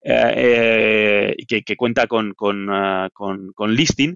eh, 0.03 1.35
eh, 1.37 1.63
que, 1.63 1.75
cuenta 1.75 2.07
con, 2.07 2.33
listing, 3.67 4.15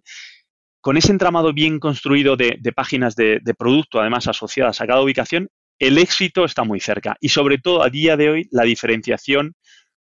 con 0.82 0.98
ese 0.98 1.12
entramado 1.12 1.54
bien 1.54 1.80
construido 1.80 2.36
de, 2.36 2.60
páginas 2.76 3.16
de, 3.16 3.42
producto, 3.58 4.00
además 4.00 4.28
asociadas 4.28 4.82
a 4.82 4.88
cada 4.88 5.02
ubicación, 5.02 5.50
el 5.80 5.98
éxito 5.98 6.46
está 6.46 6.64
muy 6.64 6.80
cerca. 6.80 7.18
Y 7.20 7.30
sobre 7.30 7.58
todo 7.58 7.84
a 7.84 7.90
día 7.90 8.16
de 8.16 8.30
hoy, 8.30 8.48
la 8.52 8.64
diferenciación 8.64 9.56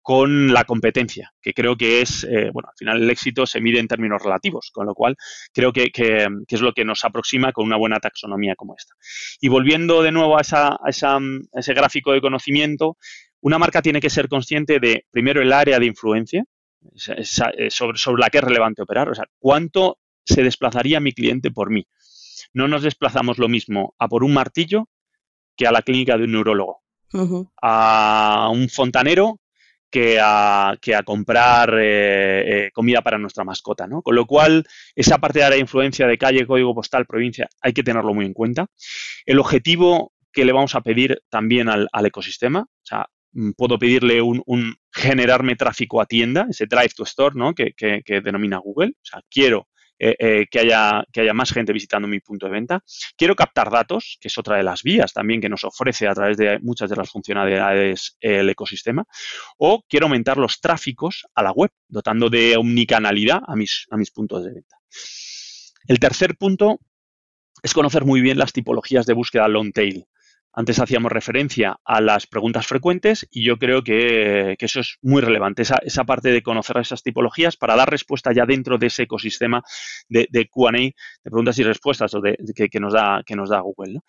con 0.08 0.54
la 0.54 0.64
competencia, 0.64 1.34
que 1.42 1.54
creo 1.54 1.76
que 1.76 2.00
es, 2.00 2.24
eh, 2.24 2.50
bueno, 2.54 2.70
al 2.70 2.78
final 2.78 3.04
el 3.04 3.10
éxito 3.10 3.46
se 3.46 3.60
mide 3.60 3.80
en 3.80 3.90
términos 3.90 4.24
relativos, 4.24 4.72
con 4.72 4.86
lo 4.86 4.94
cual 4.94 5.18
creo 5.54 5.74
que, 5.74 5.92
es 6.48 6.62
lo 6.62 6.72
que 6.72 6.86
nos 6.86 7.04
aproxima 7.04 7.52
con 7.52 7.66
una 7.66 7.76
buena 7.76 8.00
taxonomía 8.00 8.56
como 8.56 8.74
esta. 8.78 8.94
Y 9.42 9.50
volviendo 9.50 10.02
de 10.02 10.14
nuevo 10.14 10.38
a, 10.38 10.44
ese 10.44 11.74
gráfico 11.74 12.14
de 12.14 12.22
conocimiento, 12.22 12.96
una 13.42 13.60
marca 13.60 13.82
tiene 13.82 14.00
que 14.00 14.10
ser 14.10 14.30
consciente 14.30 14.80
de, 14.80 15.04
primero, 15.12 15.42
el 15.42 15.52
área 15.52 15.78
de 15.78 15.88
influencia, 15.88 16.46
eh, 17.08 17.70
sobre, 17.70 17.98
sobre 17.98 18.22
la 18.22 18.30
que 18.30 18.38
es 18.38 18.46
relevante 18.46 18.84
operar, 18.84 19.10
o 19.10 19.14
sea, 19.14 19.26
cuánto 19.40 20.00
se 20.24 20.42
desplazaría 20.42 21.02
mi 21.02 21.12
cliente 21.12 21.52
por 21.52 21.70
mí. 21.70 21.86
No 22.54 22.70
nos 22.70 22.82
desplazamos 22.82 23.40
lo 23.40 23.50
mismo 23.50 23.94
a 24.00 24.08
por 24.08 24.24
un 24.24 24.34
martillo 24.34 24.88
que 25.58 25.68
a 25.68 25.74
la 25.74 25.82
clínica 25.82 26.18
de 26.18 26.24
un 26.24 26.32
neurólogo. 26.32 26.82
A 27.62 28.50
un 28.54 28.70
fontanero 28.70 29.42
que 29.90 30.20
a, 30.22 30.78
que 30.82 30.96
a 30.96 31.04
comprar 31.04 31.74
eh, 31.80 32.66
eh, 32.66 32.72
comida 32.74 33.02
para 33.02 33.18
nuestra 33.18 33.44
mascota, 33.44 33.88
¿no? 33.88 34.02
Con 34.02 34.16
lo 34.16 34.26
cual, 34.26 34.66
esa 34.96 35.18
parte 35.18 35.40
de 35.40 35.50
la 35.50 35.58
influencia 35.58 36.08
de 36.08 36.18
calle, 36.18 36.46
código 36.46 36.76
postal, 36.76 37.06
provincia, 37.06 37.48
hay 37.62 37.74
que 37.74 37.84
tenerlo 37.84 38.14
muy 38.14 38.26
en 38.26 38.34
cuenta. 38.34 38.68
El 39.26 39.40
objetivo 39.40 40.14
que 40.32 40.46
le 40.46 40.52
vamos 40.52 40.76
a 40.76 40.82
pedir 40.82 41.22
también 41.30 41.70
al, 41.70 41.88
ecosistema, 42.06 42.62
o 42.62 42.86
sea, 42.86 43.08
mm, 43.32 43.52
puedo 43.52 43.80
pedirle 43.80 44.22
un, 44.22 44.76
generarme 44.92 45.56
tráfico 45.56 46.02
a 46.02 46.06
tienda, 46.06 46.48
ese 46.50 46.66
drive 46.66 46.90
to 46.96 47.04
store, 47.04 47.36
¿no? 47.36 47.54
Que, 47.54 47.74
que, 47.74 48.02
que 48.04 48.22
denomina 48.22 48.58
Google. 48.58 48.90
O 48.90 49.06
sea, 49.06 49.22
quiero 49.30 49.68
eh, 50.00 50.16
eh, 50.20 50.46
que, 50.50 50.60
haya, 50.60 51.04
que 51.12 51.22
haya 51.22 51.34
más 51.34 51.52
gente 51.52 51.74
visitando 51.74 52.08
mi 52.08 52.20
punto 52.20 52.46
de 52.46 52.52
venta. 52.52 52.84
Quiero 53.16 53.36
captar 53.36 53.72
datos, 53.72 54.18
que 54.22 54.28
es 54.28 54.38
otra 54.38 54.58
de 54.58 54.64
las 54.64 54.84
vías 54.84 55.14
también 55.14 55.42
que 55.42 55.50
nos 55.50 55.64
ofrece 55.64 56.08
a 56.08 56.14
través 56.14 56.38
de 56.38 56.60
muchas 56.60 56.90
de 56.90 56.96
las 56.96 57.10
funcionalidades 57.10 58.18
el 58.20 58.50
ecosistema. 58.50 59.06
O 59.58 59.84
quiero 59.88 60.06
aumentar 60.06 60.38
los 60.38 60.60
tráficos 60.60 61.26
a 61.34 61.44
la 61.44 61.52
web, 61.52 61.72
dotando 61.88 62.30
de 62.30 62.58
omnicanalidad 62.58 63.42
a 63.48 63.56
mis, 63.56 63.88
a 63.90 63.98
mis 63.98 64.12
puntos 64.12 64.44
de 64.44 64.54
venta. 64.54 64.78
El 65.88 66.00
tercer 66.00 66.36
punto 66.38 66.80
es 67.64 67.74
conocer 67.74 68.06
muy 68.06 68.22
bien 68.22 68.38
las 68.38 68.54
tipologías 68.54 69.06
de 69.06 69.14
búsqueda 69.14 69.48
long 69.48 69.72
tail. 69.72 70.06
Antes 70.60 70.80
hacíamos 70.80 71.12
referencia 71.12 71.80
a 71.86 72.02
las 72.02 72.26
preguntas 72.26 72.66
frecuentes 72.66 73.28
y 73.30 73.44
yo 73.44 73.58
creo 73.58 73.84
que, 73.84 74.56
eso 74.58 74.80
es 74.80 74.98
muy 75.04 75.22
relevante, 75.22 75.62
esa, 75.62 75.78
esa, 75.84 76.04
parte 76.04 76.32
de 76.32 76.42
conocer 76.42 76.78
esas 76.78 77.04
tipologías 77.04 77.56
para 77.56 77.76
dar 77.76 77.92
respuesta 77.92 78.34
ya 78.34 78.44
dentro 78.48 78.80
de 78.80 78.88
ese 78.88 79.04
ecosistema 79.04 79.62
de, 80.10 80.28
de 80.32 80.50
QA, 80.50 80.72
de 80.72 80.94
preguntas 81.22 81.60
y 81.60 81.64
respuestas 81.64 82.12
que, 82.56 82.80
nos 82.80 82.94
da, 82.94 83.22
que 83.24 83.36
nos 83.36 83.52
da 83.52 83.60
Google. 83.60 84.00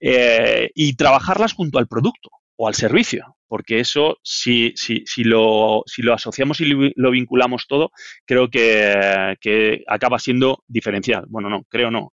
Eh, 0.00 0.70
y 0.74 0.96
trabajarlas 0.96 1.52
junto 1.52 1.78
al 1.78 1.86
producto 1.86 2.30
o 2.56 2.66
al 2.66 2.74
servicio, 2.74 3.36
porque 3.46 3.80
eso, 3.80 4.16
si, 4.22 4.72
si, 4.76 5.02
si, 5.04 5.22
lo, 5.22 5.82
si 5.84 6.00
lo 6.00 6.14
asociamos 6.14 6.62
y 6.62 6.94
lo 6.96 7.10
vinculamos 7.10 7.66
todo, 7.68 7.92
creo 8.24 8.48
que, 8.48 9.36
que 9.38 9.84
acaba 9.86 10.18
siendo 10.18 10.64
diferencial. 10.66 11.26
Bueno, 11.28 11.50
no, 11.50 11.64
creo 11.68 11.90
no, 11.90 12.14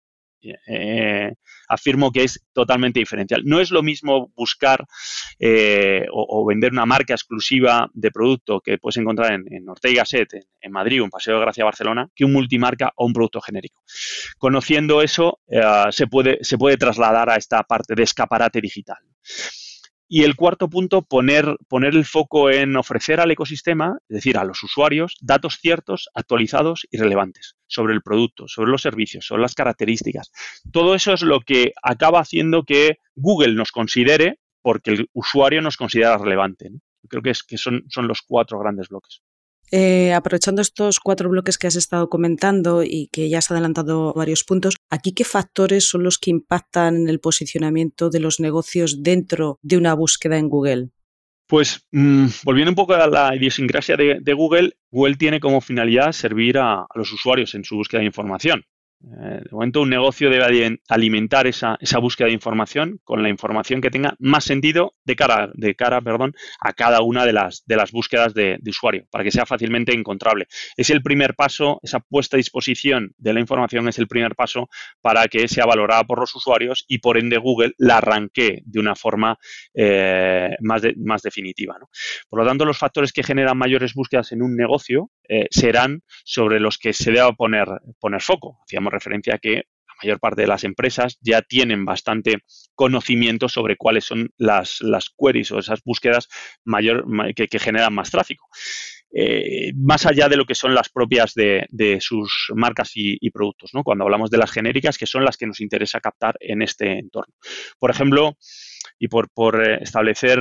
eh, 0.67 1.33
afirmo 1.67 2.11
que 2.11 2.23
es 2.23 2.45
totalmente 2.53 2.99
diferencial. 2.99 3.41
No 3.45 3.59
es 3.59 3.71
lo 3.71 3.83
mismo 3.83 4.31
buscar 4.35 4.85
eh, 5.39 6.05
o, 6.11 6.45
vender 6.45 6.71
una 6.71 6.85
marca 6.85 7.13
exclusiva 7.13 7.89
de 7.93 8.11
producto 8.11 8.61
que 8.61 8.77
puedes 8.77 8.97
encontrar 8.97 9.33
en, 9.33 9.69
Ortega 9.69 9.91
y 9.91 9.95
Gasset, 9.95 10.29
en, 10.61 10.71
Madrid 10.71 11.01
en 11.01 11.09
Paseo 11.09 11.35
de 11.35 11.41
Gracia 11.41 11.65
Barcelona, 11.65 12.09
que 12.15 12.25
un 12.25 12.33
multimarca 12.33 12.91
o 12.95 13.05
un 13.05 13.13
producto 13.13 13.41
genérico. 13.41 13.83
Conociendo 14.37 15.01
eso, 15.01 15.39
eh, 15.47 15.61
se, 15.91 16.07
puede, 16.07 16.39
se 16.41 16.57
puede 16.57 16.77
trasladar 16.77 17.29
a 17.29 17.35
esta 17.35 17.63
parte 17.63 17.95
de 17.95 18.03
escaparate 18.03 18.61
digital. 18.61 18.97
Y 20.07 20.23
el 20.23 20.35
cuarto 20.35 20.69
punto, 20.69 21.01
poner, 21.01 21.57
poner 21.67 21.95
el 21.95 22.05
foco 22.05 22.51
en 22.51 22.75
ofrecer 22.75 23.19
al 23.19 23.31
ecosistema, 23.31 23.97
es 24.07 24.15
decir, 24.15 24.37
a 24.37 24.43
los 24.43 24.61
usuarios, 24.63 25.15
datos 25.21 25.57
ciertos, 25.59 26.09
actualizados 26.13 26.87
y 26.91 26.97
relevantes 26.97 27.55
sobre 27.67 27.93
el 27.93 28.01
producto, 28.01 28.47
sobre 28.47 28.71
los 28.71 28.83
servicios, 28.83 29.25
sobre 29.25 29.41
las 29.41 29.55
características. 29.55 30.31
Todo 30.71 30.93
eso 30.93 31.13
es 31.13 31.23
lo 31.23 31.41
que 31.41 31.73
acaba 31.81 32.19
haciendo 32.19 32.63
que 32.63 32.99
Google 33.15 33.55
nos 33.55 33.71
considere 33.71 34.39
porque 34.61 34.91
el 34.91 35.09
usuario 35.13 35.61
nos 35.61 35.77
considera 35.77 36.17
relevante. 36.17 36.69
Creo 37.07 37.21
que, 37.21 37.31
es, 37.31 37.43
que 37.43 37.57
son, 37.57 37.83
son 37.89 38.07
los 38.07 38.21
cuatro 38.21 38.59
grandes 38.59 38.89
bloques. 38.89 39.21
Eh, 39.77 40.13
aprovechando 40.13 40.61
estos 40.61 41.01
cuatro 41.01 41.27
bloques 41.27 41.57
que 41.57 41.67
has 41.67 41.75
estado 41.75 42.09
comentando 42.09 42.81
y 42.81 43.09
que 43.11 43.27
ya 43.27 43.39
has 43.39 43.51
adelantado 43.51 44.13
varios 44.13 44.45
puntos, 44.45 44.75
¿aquí 44.89 45.11
qué 45.13 45.25
factores 45.25 45.89
son 45.89 46.01
los 46.01 46.17
que 46.17 46.31
impactan 46.31 46.95
en 46.95 47.09
el 47.09 47.19
posicionamiento 47.19 48.09
de 48.09 48.21
los 48.21 48.39
negocios 48.39 49.03
dentro 49.03 49.59
de 49.63 49.75
una 49.75 49.93
búsqueda 49.93 50.37
en 50.37 50.47
Google? 50.47 50.91
Pues 51.45 51.85
mm, 51.91 52.27
volviendo 52.45 52.71
un 52.71 52.75
poco 52.75 52.93
a 52.93 53.05
la 53.05 53.35
idiosincrasia 53.35 53.97
de, 53.97 54.33
Google, 54.33 54.77
Google 54.91 55.15
tiene 55.15 55.41
como 55.41 55.59
finalidad 55.59 56.13
servir 56.13 56.57
a, 56.57 56.85
los 56.95 57.11
usuarios 57.11 57.53
en 57.53 57.65
su 57.65 57.75
búsqueda 57.75 57.99
de 57.99 58.05
información. 58.05 58.63
Eh, 59.03 59.41
de 59.43 59.49
momento, 59.51 59.81
un 59.81 59.89
negocio 59.89 60.29
debe 60.29 60.79
alimentar 60.87 61.45
esa, 61.47 61.77
búsqueda 62.01 62.27
de 62.27 62.33
información 62.33 62.99
con 63.03 63.21
la 63.21 63.29
información 63.29 63.81
que 63.81 63.91
tenga 63.91 64.15
más 64.19 64.43
sentido 64.43 64.95
de 65.03 65.15
cara, 65.15 65.51
a 66.59 66.73
cada 66.73 67.01
una 67.01 67.25
de 67.25 67.33
las, 67.33 67.63
búsquedas 67.91 68.33
de, 68.33 68.59
usuario, 68.67 69.05
para 69.11 69.23
que 69.23 69.31
sea 69.31 69.45
fácilmente 69.45 69.93
encontrable. 69.93 70.47
Es 70.75 70.89
el 70.89 71.03
primer 71.03 71.35
paso, 71.35 71.79
esa 71.83 71.99
puesta 71.99 72.37
a 72.37 72.39
disposición 72.39 73.13
de 73.17 73.33
la 73.33 73.39
información 73.39 73.87
es 73.87 73.99
el 73.99 74.07
primer 74.07 74.35
paso 74.35 74.69
para 75.01 75.27
que 75.27 75.47
sea 75.47 75.65
valorada 75.65 76.03
por 76.03 76.19
los 76.19 76.33
usuarios 76.35 76.85
y 76.87 76.97
por 76.97 77.17
ende 77.17 77.37
Google 77.37 77.73
la 77.77 77.97
arranque 77.97 78.61
de 78.65 78.79
una 78.79 78.95
forma 78.95 79.37
eh, 79.73 80.49
más 80.59 81.21
definitiva. 81.21 81.77
Por 82.29 82.39
lo 82.39 82.47
tanto, 82.47 82.65
los 82.65 82.77
factores 82.77 83.13
que 83.13 83.23
generan 83.23 83.57
mayores 83.57 83.93
búsquedas 83.93 84.31
en 84.31 84.41
un 84.41 84.55
negocio 84.55 85.11
eh, 85.29 85.47
serán 85.49 86.01
sobre 86.23 86.59
los 86.59 86.77
que 86.77 86.93
se 86.93 87.11
deba 87.11 87.31
poner, 87.33 87.67
poner 87.99 88.21
foco. 88.21 88.59
Hacíamos 88.65 88.93
referencia 88.93 89.35
a 89.35 89.37
que 89.37 89.53
la 89.55 89.93
mayor 90.03 90.19
parte 90.19 90.41
de 90.41 90.47
las 90.47 90.63
empresas 90.63 91.17
ya 91.21 91.41
tienen 91.41 91.85
bastante 91.85 92.39
conocimiento 92.73 93.49
sobre 93.49 93.77
cuáles 93.77 94.05
son 94.05 94.29
las, 94.37 94.81
las 94.81 95.09
queries 95.17 95.51
o 95.51 95.59
esas 95.59 95.81
búsquedas 95.83 96.27
mayor, 96.63 97.05
que, 97.35 97.59
generan 97.59 97.93
más 97.93 98.11
tráfico. 98.11 98.47
Eh, 99.17 99.71
más 99.75 100.05
allá 100.05 100.27
de 100.27 100.35
lo 100.35 100.45
que 100.45 100.55
son 100.55 100.75
las 100.75 100.89
propias 100.89 101.33
de, 101.35 101.97
sus 102.01 102.51
marcas 102.53 102.91
y, 102.95 103.29
productos, 103.29 103.71
¿no? 103.73 103.83
cuando 103.83 104.03
hablamos 104.03 104.29
de 104.29 104.37
las 104.37 104.51
genéricas, 104.51 104.97
que 104.97 105.05
son 105.05 105.23
las 105.23 105.37
que 105.37 105.47
nos 105.47 105.61
interesa 105.61 106.01
captar 106.01 106.35
en 106.41 106.61
este 106.61 106.99
entorno. 106.99 107.33
Por 107.79 107.91
ejemplo, 107.91 108.37
y 108.99 109.07
por, 109.07 109.29
eh, 109.65 109.79
establecer 109.81 110.39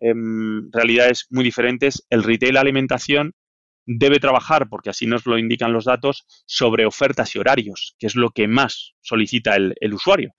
em, 0.00 0.70
realidades 0.70 1.26
muy 1.30 1.44
diferentes, 1.44 2.06
el 2.10 2.22
retail 2.22 2.56
alimentación 2.56 3.32
debe 3.88 4.20
trabajar, 4.20 4.68
porque 4.68 4.90
así 4.90 5.06
nos 5.06 5.26
lo 5.26 5.38
indican 5.38 5.72
los 5.72 5.86
datos, 5.86 6.26
sobre 6.46 6.84
ofertas 6.84 7.34
y 7.34 7.38
horarios, 7.38 7.96
que 7.98 8.06
es 8.06 8.14
lo 8.14 8.30
que 8.30 8.46
más 8.46 8.92
solicita 9.00 9.56
el, 9.56 9.94
usuario. 9.94 10.34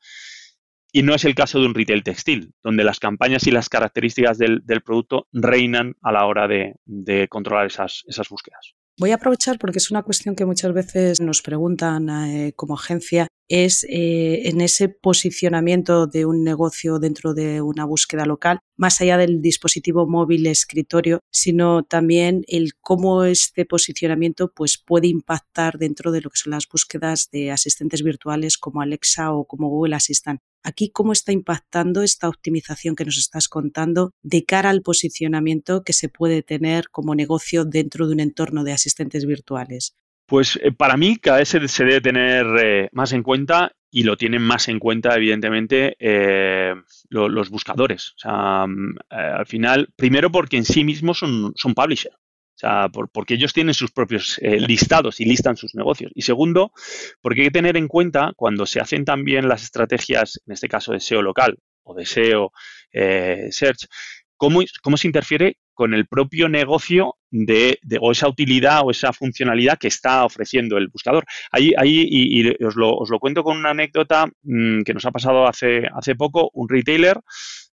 Y 0.92 1.02
no 1.02 1.16
es 1.16 1.26
el 1.26 1.36
caso 1.36 1.60
de 1.60 1.66
un 1.66 1.74
retail 1.74 2.04
textil, 2.04 2.54
donde 2.64 2.84
las 2.84 3.00
campañas 3.00 3.48
y 3.48 3.52
las 3.52 3.68
características 3.68 4.38
del, 4.38 4.62
producto 4.86 5.28
reinan 5.34 5.96
a 6.04 6.12
la 6.12 6.26
hora 6.26 6.48
de, 6.48 7.28
controlar 7.28 7.66
esas, 7.66 8.04
búsquedas. 8.30 8.76
Voy 8.98 9.12
a 9.12 9.16
aprovechar 9.16 9.58
porque 9.58 9.80
es 9.80 9.90
una 9.90 10.04
cuestión 10.04 10.36
que 10.36 10.46
muchas 10.46 10.74
veces 10.74 11.20
nos 11.20 11.42
preguntan 11.42 12.10
eh, 12.10 12.54
como 12.56 12.76
agencia, 12.76 13.28
es 13.50 13.84
eh, 13.90 14.48
en 14.48 14.62
ese 14.62 14.88
posicionamiento 14.88 16.08
de 16.08 16.26
un 16.26 16.44
negocio 16.44 17.00
dentro 17.00 17.34
de 17.34 17.62
una 17.62 17.84
búsqueda 17.84 18.26
local, 18.26 18.60
más 18.78 19.02
allá 19.02 19.18
del 19.18 19.42
dispositivo 19.42 20.08
móvil 20.08 20.48
escritorio, 20.48 21.20
sino 21.32 21.84
también 21.84 22.44
el 22.48 22.76
cómo 22.80 23.24
este 23.24 23.66
posicionamiento 23.66 24.54
pues, 24.54 24.78
puede 24.78 25.08
impactar 25.08 25.78
dentro 25.78 26.12
de 26.12 26.22
lo 26.22 26.30
que 26.30 26.38
son 26.38 26.52
las 26.52 26.68
búsquedas 26.72 27.30
de 27.32 27.52
asistentes 27.52 28.04
virtuales 28.04 28.58
como 28.58 28.82
Alexa 28.82 29.34
o 29.34 29.46
como 29.46 29.68
Google 29.68 29.96
Assistant. 29.96 30.40
Aquí, 30.62 30.90
¿cómo 30.90 31.14
está 31.14 31.32
impactando 31.32 32.04
esta 32.04 32.28
optimización 32.28 32.96
que 32.96 33.06
nos 33.06 33.18
estás 33.18 33.48
contando 33.48 34.12
de 34.22 34.44
cara 34.44 34.70
al 34.70 34.82
posicionamiento 34.82 35.84
que 35.84 35.94
se 35.94 36.10
puede 36.10 36.44
tener 36.44 36.90
como 36.90 37.16
negocio 37.16 37.66
dentro 37.66 38.08
de 38.08 38.14
un 38.14 38.20
entorno 38.20 38.64
de 38.64 38.74
asistentes 38.74 39.26
virtuales? 39.26 39.96
Pues 40.30 40.60
eh, 40.62 40.72
para 40.72 40.96
mí 40.96 41.18
cada 41.18 41.40
vez 41.40 41.50
se, 41.50 41.84
debe 41.84 42.02
tener 42.02 42.46
eh, 42.62 42.90
más 42.92 43.14
en 43.14 43.24
cuenta 43.24 43.72
y 43.90 44.04
lo 44.04 44.16
tienen 44.16 44.44
más 44.44 44.68
en 44.68 44.78
cuenta, 44.78 45.16
evidentemente, 45.16 45.96
eh, 46.00 46.76
los 47.10 47.50
buscadores. 47.50 48.12
O 48.12 48.20
sea, 48.20 48.68
mm, 48.68 48.96
al 49.10 49.48
final, 49.48 49.90
primero 49.96 50.32
porque 50.32 50.58
en 50.58 50.66
sí 50.66 50.84
mismos 50.84 51.18
son, 51.18 51.54
son 51.56 51.74
publisher. 51.74 52.12
O 52.14 52.60
sea, 52.60 52.90
porque 52.90 53.34
ellos 53.34 53.54
tienen 53.54 53.74
sus 53.74 53.90
propios 53.92 54.38
listados 54.42 55.22
y 55.22 55.26
listan 55.26 55.56
sus 55.56 55.76
negocios. 55.76 56.12
Y 56.14 56.24
segundo, 56.24 56.74
porque 57.22 57.42
hay 57.42 57.48
que 57.48 57.52
tener 57.52 57.78
en 57.78 57.88
cuenta 57.88 58.34
cuando 58.36 58.66
se 58.66 58.82
hacen 58.82 59.06
también 59.06 59.48
las 59.48 59.64
estrategias, 59.64 60.42
en 60.46 60.54
este 60.54 60.68
caso 60.68 60.92
de 60.92 61.00
SEO 61.00 61.22
local 61.22 61.58
o 61.84 61.96
de 61.96 62.06
SEO 62.06 62.52
Search, 62.92 63.88
cómo, 64.36 64.60
cómo 64.82 64.98
se 64.98 65.08
interfiere 65.08 65.58
con 65.80 65.94
el 65.94 66.08
propio 66.08 66.50
negocio 66.50 67.16
de, 67.32 67.80
o 68.02 68.12
esa 68.12 68.28
utilidad 68.28 68.82
o 68.84 68.92
esa 68.92 69.14
funcionalidad 69.14 69.78
que 69.78 69.88
está 69.88 70.26
ofreciendo 70.26 70.78
el 70.78 70.90
buscador. 70.90 71.24
Ahí, 71.54 71.72
ahí 71.78 72.06
y, 72.06 72.66
os, 72.66 72.76
lo, 72.76 72.98
os, 72.98 73.10
lo, 73.10 73.18
cuento 73.18 73.46
con 73.46 73.56
una 73.56 73.70
anécdota 73.70 74.28
mm, 74.44 74.82
que 74.82 74.94
nos 74.94 75.06
ha 75.06 75.12
pasado 75.12 75.48
hace, 75.48 75.84
hace 75.96 76.16
poco, 76.16 76.50
un 76.54 76.68
retailer 76.68 77.22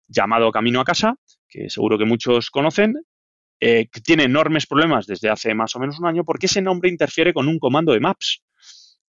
llamado 0.06 0.52
Camino 0.52 0.80
a 0.80 0.84
Casa, 0.84 1.16
que 1.48 1.68
seguro 1.68 1.98
que 1.98 2.04
muchos 2.04 2.48
conocen, 2.50 2.94
eh, 3.58 3.88
que 3.90 4.00
tiene 4.00 4.22
enormes 4.22 4.68
problemas 4.68 5.08
desde 5.08 5.28
hace 5.28 5.52
más 5.52 5.74
o 5.74 5.80
menos 5.80 5.98
un 5.98 6.06
año 6.06 6.22
porque 6.22 6.46
ese 6.46 6.62
nombre 6.62 6.88
interfiere 6.88 7.34
con 7.34 7.48
un 7.48 7.58
comando 7.58 7.92
de 7.92 7.98
Maps. 7.98 8.40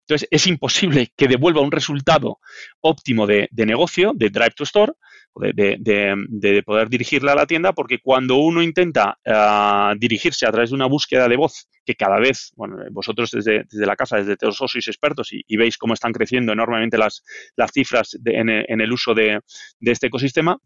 Entonces, 0.08 0.26
es 0.32 0.44
imposible 0.48 1.12
que 1.16 1.28
devuelva 1.28 1.60
un 1.60 1.70
resultado 1.70 2.40
óptimo 2.80 3.28
de, 3.28 3.48
negocio, 3.52 4.10
de 4.16 4.30
drive 4.30 4.54
to 4.56 4.64
store, 4.64 4.92
de, 5.38 6.62
poder 6.64 6.88
dirigirle 6.88 7.30
a 7.30 7.34
la 7.34 7.46
tienda, 7.46 7.72
porque 7.72 7.98
cuando 8.00 8.36
uno 8.36 8.62
intenta 8.62 9.18
ah, 9.26 9.94
dirigirse 9.98 10.46
a 10.46 10.52
través 10.52 10.70
de 10.70 10.76
una 10.76 10.86
búsqueda 10.86 11.28
de 11.28 11.36
voz, 11.36 11.68
que 11.84 11.94
cada 11.94 12.18
vez, 12.18 12.52
bueno, 12.56 12.76
vosotros 12.90 13.30
desde, 13.30 13.64
la 13.70 13.96
casa, 13.96 14.18
desde 14.18 14.36
todos 14.36 14.56
sois 14.56 14.86
expertos 14.88 15.30
y, 15.32 15.56
veis 15.56 15.78
cómo 15.78 15.94
están 15.94 16.12
creciendo 16.12 16.52
enormemente 16.52 16.98
las, 16.98 17.22
las 17.56 17.72
cifras 17.72 18.16
en, 18.24 18.80
el 18.80 18.92
uso 18.92 19.14
de, 19.14 19.40
este 19.80 20.08
ecosistema, 20.08 20.58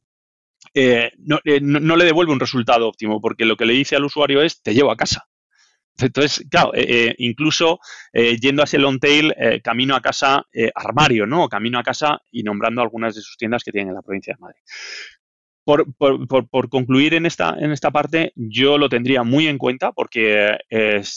eh, 0.75 1.11
eh, 1.45 1.61
no, 1.62 1.97
le 1.97 2.05
devuelve 2.05 2.33
un 2.33 2.41
resultado 2.41 2.88
óptimo, 2.88 3.21
porque 3.21 3.45
lo 3.45 3.57
que 3.57 3.67
le 3.67 3.75
dice 3.75 3.97
al 3.97 4.05
usuario 4.05 4.43
es, 4.43 4.62
te 4.62 4.75
llevo 4.75 4.91
a 4.91 4.97
casa. 4.97 5.29
Entonces, 5.99 6.45
claro, 6.51 6.75
eh, 6.75 6.87
eh, 6.89 7.15
incluso 7.19 7.79
eh, 8.13 8.37
yendo 8.39 8.63
a 8.63 8.65
ese 8.65 8.79
long 8.79 8.99
tail, 8.99 9.35
camino 9.63 9.95
a 9.95 10.01
casa 10.01 10.47
armario, 10.75 11.27
¿no? 11.27 11.49
Camino 11.49 11.79
a 11.79 11.83
casa 11.83 12.21
y 12.31 12.43
nombrando 12.43 12.83
algunas 12.83 13.15
de 13.15 13.21
sus 13.21 13.37
tiendas 13.37 13.63
que 13.63 13.73
tienen 13.73 13.91
en 13.91 13.95
la 13.95 14.03
provincia 14.03 14.35
de 14.35 14.41
Madrid. 14.41 14.61
Por, 15.65 16.69
concluir 16.69 17.15
en 17.15 17.25
esta, 17.25 17.57
en 17.57 17.71
esta 17.71 17.93
parte, 17.93 18.33
yo 18.35 18.79
lo 18.79 18.89
tendría 18.89 19.23
muy 19.23 19.47
en 19.47 19.59
cuenta 19.59 19.93
porque 19.93 20.59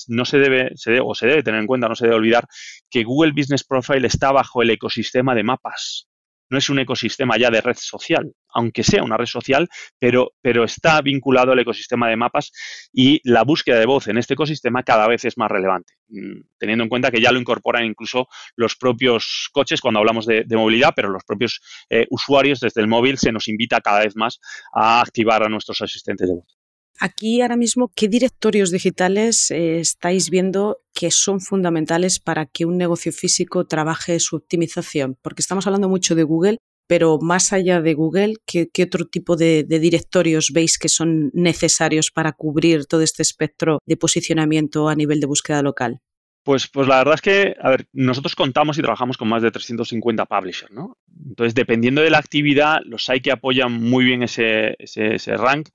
no 0.08 0.26
se 0.26 0.38
debe, 0.38 0.72
se 0.76 0.92
debe, 0.92 1.04
o 1.04 1.16
se 1.16 1.26
debe 1.26 1.42
tener 1.42 1.62
en 1.62 1.68
cuenta, 1.68 1.90
no 1.90 1.96
se 1.96 2.06
debe 2.06 2.18
olvidar 2.18 2.48
que 2.90 3.04
Google 3.04 3.32
Business 3.32 3.64
Profile 3.64 4.06
está 4.06 4.32
bajo 4.32 4.62
el 4.62 4.70
ecosistema 4.70 5.34
de 5.34 5.44
mapas 5.44 6.10
no 6.50 6.58
es 6.58 6.70
un 6.70 6.80
ecosistema 6.80 7.38
ya 7.38 7.50
de 7.50 7.62
red 7.62 7.76
social, 7.78 8.32
aunque 8.50 8.84
sea 8.84 9.04
una 9.04 9.18
red 9.18 9.26
social, 9.26 9.68
pero, 10.00 10.34
pero 10.42 10.64
está 10.64 11.02
vinculado 11.02 11.52
al 11.52 11.60
ecosistema 11.60 12.10
de 12.10 12.16
mapas 12.16 12.52
y 12.94 13.20
la 13.24 13.44
búsqueda 13.44 13.80
de 13.80 13.86
voz 13.86 14.08
en 14.08 14.18
este 14.18 14.34
ecosistema 14.34 14.84
cada 14.84 15.08
vez 15.08 15.26
es 15.26 15.38
más 15.38 15.50
relevante, 15.50 15.94
mm, 16.10 16.42
teniendo 16.58 16.84
en 16.84 16.90
cuenta 16.90 17.12
que 17.12 17.22
ya 17.22 17.32
lo 17.32 17.40
incorporan 17.40 17.86
incluso 17.86 18.28
los 18.56 18.76
propios 18.76 19.50
coches 19.52 19.82
cuando 19.82 20.00
hablamos 20.00 20.26
de, 20.26 20.46
movilidad, 20.56 20.94
pero 20.96 21.10
los 21.10 21.24
propios 21.24 21.60
eh, 21.90 22.06
usuarios 22.10 22.60
desde 22.60 22.82
el 22.82 22.88
móvil 22.88 23.18
se 23.18 23.32
nos 23.32 23.48
invita 23.48 23.82
cada 23.82 24.00
vez 24.00 24.16
más 24.16 24.40
a 24.74 25.02
activar 25.02 25.44
a 25.44 25.50
nuestros 25.50 25.82
asistentes 25.82 26.28
de 26.28 26.36
voz. 26.36 26.65
Aquí 27.00 27.42
ahora 27.42 27.58
mismo, 27.58 27.92
¿qué 27.94 28.08
directorios 28.08 28.72
digitales 28.72 29.52
eh, 29.52 29.80
estáis 29.80 30.30
viendo 30.30 30.78
que 30.94 31.12
son 31.12 31.42
fundamentales 31.42 32.20
para 32.20 32.46
que 32.46 32.66
un 32.66 32.78
negocio 32.78 33.12
físico 33.12 33.66
trabaje 33.66 34.20
su 34.20 34.38
optimización? 34.38 35.18
Porque 35.22 35.42
estamos 35.42 35.68
hablando 35.68 35.90
mucho 35.90 36.16
de 36.16 36.24
Google, 36.24 36.58
pero 36.88 37.20
más 37.20 37.52
allá 37.52 37.82
de 37.82 37.94
Google, 37.96 38.36
¿qué, 38.46 38.70
otro 38.84 39.06
tipo 39.06 39.36
de, 39.36 39.64
directorios 39.64 40.52
veis 40.54 40.78
que 40.78 40.88
son 40.88 41.32
necesarios 41.34 42.12
para 42.12 42.32
cubrir 42.32 42.86
todo 42.86 43.02
este 43.02 43.24
espectro 43.24 43.80
de 43.86 43.98
posicionamiento 43.98 44.88
a 44.88 44.96
nivel 44.96 45.20
de 45.20 45.28
búsqueda 45.28 45.62
local? 45.62 46.00
Pues, 46.44 46.68
pues 46.68 46.88
la 46.88 47.00
verdad 47.00 47.16
es 47.16 47.22
que, 47.22 47.56
a 47.60 47.72
ver, 47.72 47.88
nosotros 47.92 48.36
contamos 48.36 48.78
y 48.78 48.82
trabajamos 48.82 49.18
con 49.18 49.28
más 49.28 49.42
de 49.42 49.50
350 49.50 50.26
publishers, 50.28 50.72
¿no? 50.72 50.96
Entonces, 51.28 51.56
dependiendo 51.56 52.02
de 52.02 52.12
la 52.12 52.20
actividad, 52.20 52.82
los 52.86 53.10
hay 53.10 53.20
que 53.20 53.32
apoyan 53.32 53.74
muy 53.74 54.06
bien 54.06 54.22
ese, 54.22 54.76
ese, 54.78 55.16
ese 55.16 55.36
rank 55.38 55.70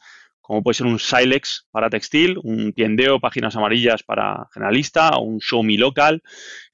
como 0.51 0.65
puede 0.65 0.75
ser 0.75 0.89
un 0.89 0.99
Silex 0.99 1.69
para 1.71 1.89
textil, 1.89 2.37
un 2.43 2.73
tiendeo, 2.73 3.21
páginas 3.21 3.55
amarillas 3.55 4.03
para 4.03 4.49
generalista, 4.53 5.11
o 5.11 5.21
un 5.21 5.39
Show 5.39 5.63
Me 5.63 5.79
Local. 5.79 6.25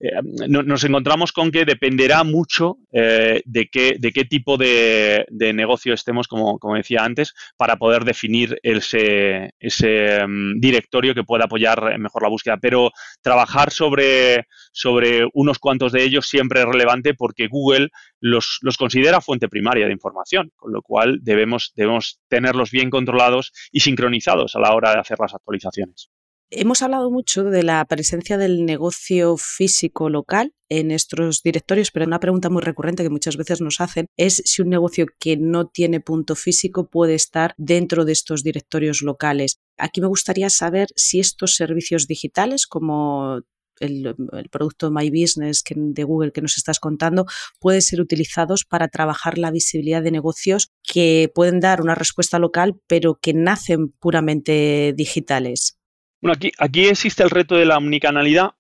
Eh, 0.01 0.13
nos 0.49 0.83
encontramos 0.83 1.31
con 1.31 1.51
que 1.51 1.67
dependerá 1.67 2.25
mucho 2.25 2.79
eh, 2.91 3.43
de, 3.45 3.69
qué, 3.69 3.97
de 3.99 4.13
qué 4.13 4.25
tipo 4.25 4.57
de, 4.57 5.27
negocio 5.31 5.93
estemos, 5.93 6.27
como, 6.27 6.59
como, 6.59 6.77
decía 6.77 7.05
antes, 7.05 7.35
para 7.59 7.77
poder 7.77 8.05
definir 8.05 8.59
ese, 8.63 9.51
ese 9.61 10.27
mm, 10.27 10.59
directorio 10.59 11.15
que 11.15 11.25
pueda 11.25 11.45
apoyar 11.45 11.99
mejor 11.99 12.23
la 12.23 12.31
búsqueda. 12.31 12.57
Pero 12.57 12.93
trabajar 13.21 13.71
sobre, 13.71 14.47
sobre 14.73 15.29
unos 15.35 15.59
cuantos 15.59 15.93
de 15.93 16.03
ellos 16.03 16.27
siempre 16.27 16.61
es 16.61 16.67
relevante 16.67 17.13
porque 17.13 17.49
Google 17.49 17.91
los, 18.21 18.59
los 18.63 18.77
considera 18.77 19.21
fuente 19.21 19.49
primaria 19.49 19.87
de 19.87 19.93
información, 19.93 20.53
con 20.57 20.73
lo 20.73 20.83
cual 20.83 21.21
debemos, 21.23 21.73
debemos 21.75 22.21
tenerlos 22.29 22.71
bien 22.71 22.91
controlados 22.91 23.53
y 23.73 23.81
sincronizados 23.81 24.57
a 24.57 24.61
la 24.61 24.75
hora 24.75 24.93
de 24.93 25.01
hacer 25.01 25.19
las 25.21 25.35
actualizaciones. 25.35 26.11
Hemos 26.51 26.81
hablado 26.81 27.11
mucho 27.11 27.43
de 27.43 27.65
la 27.65 27.85
presencia 27.87 28.39
del 28.39 28.67
negocio 28.67 29.37
físico 29.37 30.09
local 30.09 30.53
en 30.69 30.89
nuestros 30.89 31.43
directorios, 31.43 31.91
pero 31.91 32.07
una 32.07 32.21
pregunta 32.21 32.51
muy 32.51 32.63
recurrente 32.63 33.03
que 33.03 33.11
muchas 33.11 33.37
veces 33.37 33.61
nos 33.61 33.81
hacen 33.81 34.07
es 34.17 34.43
si 34.45 34.63
un 34.63 34.69
negocio 34.69 35.07
que 35.19 35.37
no 35.37 35.67
tiene 35.67 36.01
punto 36.01 36.37
físico 36.37 36.89
puede 36.89 37.17
estar 37.17 37.53
dentro 37.57 38.05
de 38.05 38.13
estos 38.13 38.45
directorios 38.45 39.03
locales. 39.03 39.59
Aquí 39.77 40.01
me 40.01 40.07
gustaría 40.07 40.49
saber 40.49 40.87
si 40.95 41.19
estos 41.19 41.57
servicios 41.57 42.07
digitales 42.07 42.69
como 42.69 43.41
el, 43.81 44.15
producto 44.51 44.91
My 44.91 45.11
Business 45.11 45.63
de 45.75 46.05
Google 46.05 46.33
que 46.33 46.43
nos 46.43 46.57
estás 46.57 46.81
contando 46.81 47.27
puede 47.61 47.81
ser 47.81 48.01
utilizados 48.01 48.65
para 48.65 48.89
trabajar 48.89 49.39
la 49.39 49.51
visibilidad 49.51 50.03
de 50.03 50.11
negocios 50.11 50.73
que 50.83 51.31
pueden 51.35 51.61
dar 51.61 51.81
una 51.81 51.95
respuesta 51.95 52.39
local, 52.39 52.75
pero 52.87 53.19
que 53.21 53.35
nacen 53.35 53.89
puramente 53.89 54.93
digitales. 54.97 55.79
Bueno, 56.21 56.35
aquí, 56.35 56.53
aquí 56.59 56.87
existe 56.87 57.23
el 57.23 57.31
reto 57.31 57.57
de 57.57 57.67
la 57.67 57.77
omnicanalidad, 57.77 58.53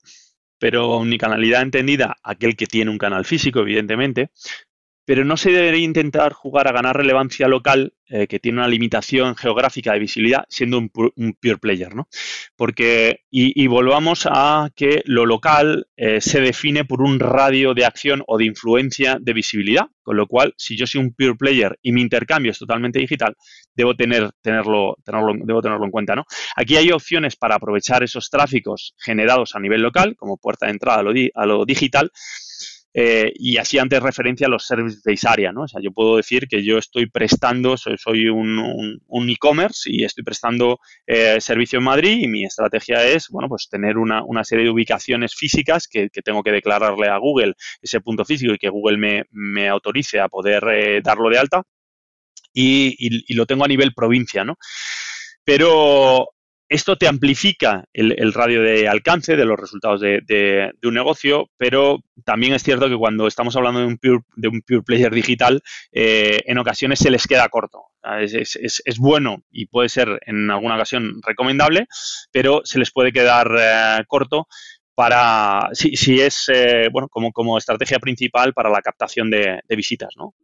pero 0.58 0.90
omnicanalidad 0.90 1.62
entendida 1.62 2.16
aquel 2.22 2.56
que 2.56 2.66
tiene 2.66 2.90
un 2.90 2.98
canal 2.98 3.24
físico, 3.24 3.60
evidentemente, 3.60 4.30
pero 5.06 5.24
no 5.24 5.36
se 5.36 5.52
debería 5.52 5.84
intentar 5.84 6.32
jugar 6.32 6.68
a 6.68 6.72
ganar 6.72 6.96
relevancia 6.96 7.48
local 7.48 7.94
eh, 8.08 8.26
que 8.26 8.40
tiene 8.40 8.58
una 8.58 8.68
limitación 8.68 9.36
geográfica 9.36 9.92
de 9.92 10.00
visibilidad 10.00 10.44
siendo 10.48 10.78
un, 10.78 10.88
pure 10.88 11.58
player, 11.58 11.94
¿no? 11.94 12.08
Porque, 12.56 13.20
y, 13.30 13.66
volvamos 13.68 14.28
a 14.30 14.70
que 14.74 15.02
lo 15.06 15.24
local 15.24 15.86
eh, 15.96 16.20
se 16.20 16.40
define 16.40 16.84
por 16.84 17.02
un 17.02 17.20
radio 17.20 17.72
de 17.72 17.84
acción 17.84 18.22
o 18.26 18.36
de 18.36 18.46
influencia 18.46 19.18
de 19.20 19.32
visibilidad, 19.32 19.86
con 20.02 20.16
lo 20.16 20.26
cual, 20.26 20.54
si 20.56 20.76
yo 20.76 20.86
soy 20.86 21.00
un 21.00 21.14
pure 21.14 21.36
player 21.36 21.78
y 21.82 21.92
mi 21.92 22.00
intercambio 22.00 22.50
es 22.50 22.58
totalmente 22.58 22.98
digital, 22.98 23.36
debo 23.74 23.94
tener, 23.94 24.30
tenerlo, 24.40 24.96
tenerlo, 25.04 25.32
debo 25.44 25.62
tenerlo 25.62 25.84
en 25.84 25.90
cuenta, 25.90 26.16
¿no? 26.16 26.24
Aquí 26.56 26.76
hay 26.76 26.90
opciones 26.90 27.36
para 27.36 27.56
aprovechar 27.56 28.02
esos 28.02 28.28
tráficos 28.28 28.94
generados 28.98 29.54
a 29.54 29.60
nivel 29.60 29.82
local, 29.82 30.16
como 30.16 30.36
puerta 30.36 30.66
de 30.66 30.72
entrada 30.72 31.04
a 31.34 31.46
lo 31.46 31.64
digital, 31.64 32.10
eh, 32.98 33.30
y 33.34 33.58
así 33.58 33.78
antes 33.78 34.02
referencia 34.02 34.46
a 34.46 34.50
los 34.50 34.64
service 34.64 35.00
based 35.04 35.28
area, 35.28 35.52
¿no? 35.52 35.64
O 35.64 35.68
sea, 35.68 35.82
yo 35.82 35.92
puedo 35.92 36.16
decir 36.16 36.48
que 36.48 36.64
yo 36.64 36.78
estoy 36.78 37.04
prestando, 37.10 37.76
soy, 37.76 38.30
un, 38.30 39.28
e-commerce 39.28 39.90
y 39.92 40.02
estoy 40.02 40.24
prestando 40.24 40.80
eh, 41.06 41.38
servicio 41.38 41.78
en 41.78 41.84
Madrid 41.84 42.22
y 42.22 42.26
mi 42.26 42.46
estrategia 42.46 43.04
es, 43.04 43.28
bueno, 43.28 43.50
pues 43.50 43.68
tener 43.68 43.98
una, 43.98 44.24
serie 44.44 44.64
de 44.64 44.70
ubicaciones 44.70 45.34
físicas 45.34 45.88
que, 45.88 46.08
tengo 46.24 46.42
que 46.42 46.52
declararle 46.52 47.08
a 47.08 47.18
Google 47.18 47.52
ese 47.82 48.00
punto 48.00 48.24
físico 48.24 48.54
y 48.54 48.58
que 48.58 48.70
Google 48.70 49.26
me, 49.30 49.68
autorice 49.68 50.18
a 50.18 50.28
poder 50.28 50.64
eh, 50.72 51.00
darlo 51.04 51.28
de 51.28 51.38
alta 51.38 51.62
y, 52.54 52.96
y, 52.98 53.34
lo 53.34 53.44
tengo 53.44 53.66
a 53.66 53.68
nivel 53.68 53.92
provincia, 53.92 54.42
¿no? 54.42 54.56
Pero 55.44 56.30
esto 56.68 56.96
te 56.96 57.06
amplifica 57.06 57.84
el, 57.92 58.32
radio 58.32 58.62
de 58.62 58.88
alcance 58.88 59.36
de 59.36 59.44
los 59.44 59.58
resultados 59.58 60.00
de, 60.00 60.72
un 60.82 60.94
negocio, 60.94 61.48
pero 61.56 62.00
también 62.24 62.54
es 62.54 62.62
cierto 62.62 62.88
que 62.88 62.96
cuando 62.96 63.26
estamos 63.26 63.56
hablando 63.56 63.80
de 63.80 63.86
un 63.86 63.98
pure, 63.98 64.20
de 64.36 64.48
un 64.48 64.62
pure 64.62 64.82
player 64.82 65.12
digital, 65.12 65.62
eh, 65.92 66.40
en 66.46 66.58
ocasiones 66.58 66.98
se 66.98 67.10
les 67.10 67.26
queda 67.26 67.48
corto. 67.48 67.84
Es, 68.20 68.98
bueno 68.98 69.42
y 69.50 69.66
puede 69.66 69.88
ser 69.88 70.20
en 70.26 70.50
alguna 70.50 70.76
ocasión 70.76 71.20
recomendable, 71.22 71.86
pero 72.30 72.62
se 72.64 72.78
les 72.78 72.92
puede 72.92 73.12
quedar 73.12 73.50
eh, 73.58 74.04
corto 74.06 74.46
para 74.94 75.68
si, 75.72 76.20
es 76.20 76.48
eh, 76.52 76.88
bueno 76.90 77.08
como, 77.08 77.58
estrategia 77.58 77.98
principal 77.98 78.54
para 78.54 78.70
la 78.70 78.80
captación 78.80 79.30
de, 79.30 79.60
de 79.68 79.76
visitas, 79.76 80.14
¿no? 80.16 80.34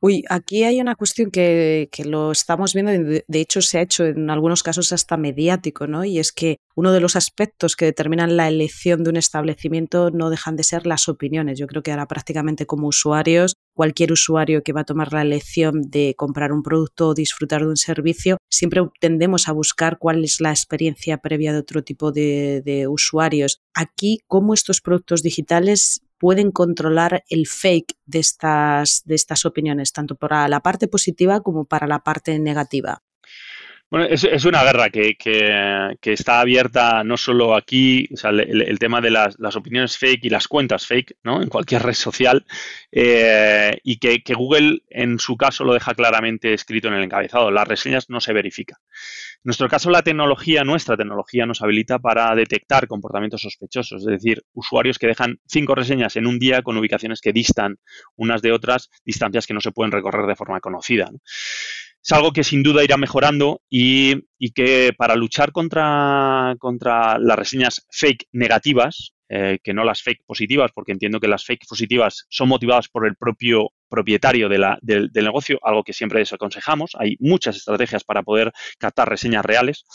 Uy, 0.00 0.24
aquí 0.28 0.64
hay 0.64 0.80
una 0.80 0.94
cuestión 0.94 1.30
que, 1.30 1.88
lo 2.04 2.32
estamos 2.32 2.74
viendo, 2.74 2.92
de, 2.92 3.24
de, 3.26 3.40
hecho 3.40 3.62
se 3.62 3.78
ha 3.78 3.82
hecho 3.82 4.04
en 4.04 4.30
algunos 4.30 4.62
casos 4.62 4.92
hasta 4.92 5.16
mediático, 5.16 5.86
¿no? 5.86 6.04
Y 6.04 6.18
es 6.18 6.32
que 6.32 6.58
uno 6.74 6.92
de 6.92 7.00
los 7.00 7.16
aspectos 7.16 7.76
que 7.76 7.84
determinan 7.84 8.36
la 8.36 8.48
elección 8.48 9.04
de 9.04 9.10
un 9.10 9.16
establecimiento 9.16 10.10
no 10.10 10.30
dejan 10.30 10.56
de 10.56 10.64
ser 10.64 10.86
las 10.86 11.08
opiniones. 11.08 11.58
Yo 11.58 11.66
creo 11.66 11.82
que 11.82 11.92
ahora 11.92 12.06
prácticamente 12.06 12.66
como 12.66 12.88
usuarios, 12.88 13.54
cualquier 13.74 14.12
usuario 14.12 14.62
que 14.62 14.72
va 14.72 14.82
a 14.82 14.84
tomar 14.84 15.12
la 15.12 15.22
elección 15.22 15.82
de 15.82 16.14
comprar 16.16 16.52
un 16.52 16.62
producto 16.62 17.08
o 17.08 17.14
disfrutar 17.14 17.62
de 17.62 17.68
un 17.68 17.76
servicio, 17.76 18.38
siempre 18.50 18.82
tendemos 19.00 19.48
a 19.48 19.52
buscar 19.52 19.98
cuál 19.98 20.24
es 20.24 20.40
la 20.40 20.50
experiencia 20.50 21.18
previa 21.18 21.52
de 21.52 21.58
otro 21.58 21.82
tipo 21.82 22.12
de, 22.12 22.86
usuarios. 22.88 23.60
Aquí, 23.74 24.20
cómo 24.26 24.54
estos 24.54 24.80
productos 24.80 25.22
digitales 25.22 26.02
pueden 26.18 26.50
controlar 26.50 27.24
el 27.28 27.46
fake 27.46 27.94
de 28.06 28.18
estas, 28.18 29.02
de 29.04 29.14
estas 29.14 29.44
opiniones, 29.44 29.92
tanto 29.92 30.16
para 30.16 30.48
la 30.48 30.60
parte 30.60 30.88
positiva 30.88 31.40
como 31.40 31.64
para 31.64 31.86
la 31.86 32.00
parte 32.00 32.38
negativa. 32.38 33.02
Bueno, 33.94 34.08
es, 34.10 34.44
una 34.44 34.64
guerra 34.64 34.90
que, 34.90 35.16
está 36.02 36.40
abierta 36.40 37.04
no 37.04 37.16
solo 37.16 37.54
aquí, 37.54 38.08
el, 38.24 38.78
tema 38.80 39.00
de 39.00 39.12
las, 39.12 39.36
opiniones 39.54 39.96
fake 39.98 40.24
y 40.24 40.30
las 40.30 40.48
cuentas 40.48 40.84
fake, 40.84 41.18
¿no? 41.22 41.40
En 41.40 41.48
cualquier 41.48 41.84
red 41.84 41.94
social, 41.94 42.44
eh, 42.90 43.78
y 43.84 43.98
que, 43.98 44.34
Google 44.34 44.82
en 44.90 45.20
su 45.20 45.36
caso 45.36 45.62
lo 45.62 45.74
deja 45.74 45.94
claramente 45.94 46.54
escrito 46.54 46.88
en 46.88 46.94
el 46.94 47.04
encabezado. 47.04 47.52
Las 47.52 47.68
reseñas 47.68 48.10
no 48.10 48.20
se 48.20 48.32
verifican. 48.32 48.78
En 48.82 49.42
nuestro 49.44 49.68
caso, 49.68 49.90
la 49.90 50.02
tecnología, 50.02 50.64
nuestra 50.64 50.96
tecnología, 50.96 51.46
nos 51.46 51.62
habilita 51.62 52.00
para 52.00 52.34
detectar 52.34 52.88
comportamientos 52.88 53.42
sospechosos, 53.42 54.00
es 54.00 54.06
decir, 54.06 54.42
usuarios 54.54 54.98
que 54.98 55.06
dejan 55.06 55.38
cinco 55.46 55.76
reseñas 55.76 56.16
en 56.16 56.26
un 56.26 56.40
día 56.40 56.62
con 56.62 56.76
ubicaciones 56.76 57.20
que 57.20 57.32
distan 57.32 57.78
unas 58.16 58.42
de 58.42 58.50
otras, 58.50 58.90
distancias 59.04 59.46
que 59.46 59.54
no 59.54 59.60
se 59.60 59.70
pueden 59.70 59.92
recorrer 59.92 60.26
de 60.26 60.34
forma 60.34 60.58
conocida 60.58 61.12
es 62.04 62.12
algo 62.12 62.32
que 62.32 62.44
sin 62.44 62.62
duda 62.62 62.84
irá 62.84 62.98
mejorando 62.98 63.62
y, 63.70 64.22
que 64.54 64.92
para 64.96 65.16
luchar 65.16 65.52
contra, 65.52 66.54
contra, 66.58 67.18
las 67.18 67.38
reseñas 67.38 67.86
fake 67.90 68.26
negativas, 68.32 69.14
eh, 69.30 69.58
que 69.64 69.72
no 69.72 69.84
las 69.84 70.02
fake 70.02 70.22
positivas, 70.26 70.70
porque 70.74 70.92
entiendo 70.92 71.18
que 71.18 71.28
las 71.28 71.46
fake 71.46 71.66
positivas 71.66 72.26
son 72.28 72.50
motivadas 72.50 72.88
por 72.88 73.06
el 73.06 73.16
propio 73.16 73.70
propietario 73.88 74.50
de 74.50 74.58
la, 74.58 74.78
del, 74.82 75.10
negocio, 75.14 75.58
algo 75.62 75.82
que 75.82 75.94
siempre 75.94 76.18
desaconsejamos. 76.18 76.90
Hay 76.98 77.16
muchas 77.20 77.56
estrategias 77.56 78.04
para 78.04 78.22
poder 78.22 78.52
captar 78.78 79.08
reseñas 79.08 79.44
reales. 79.46 79.86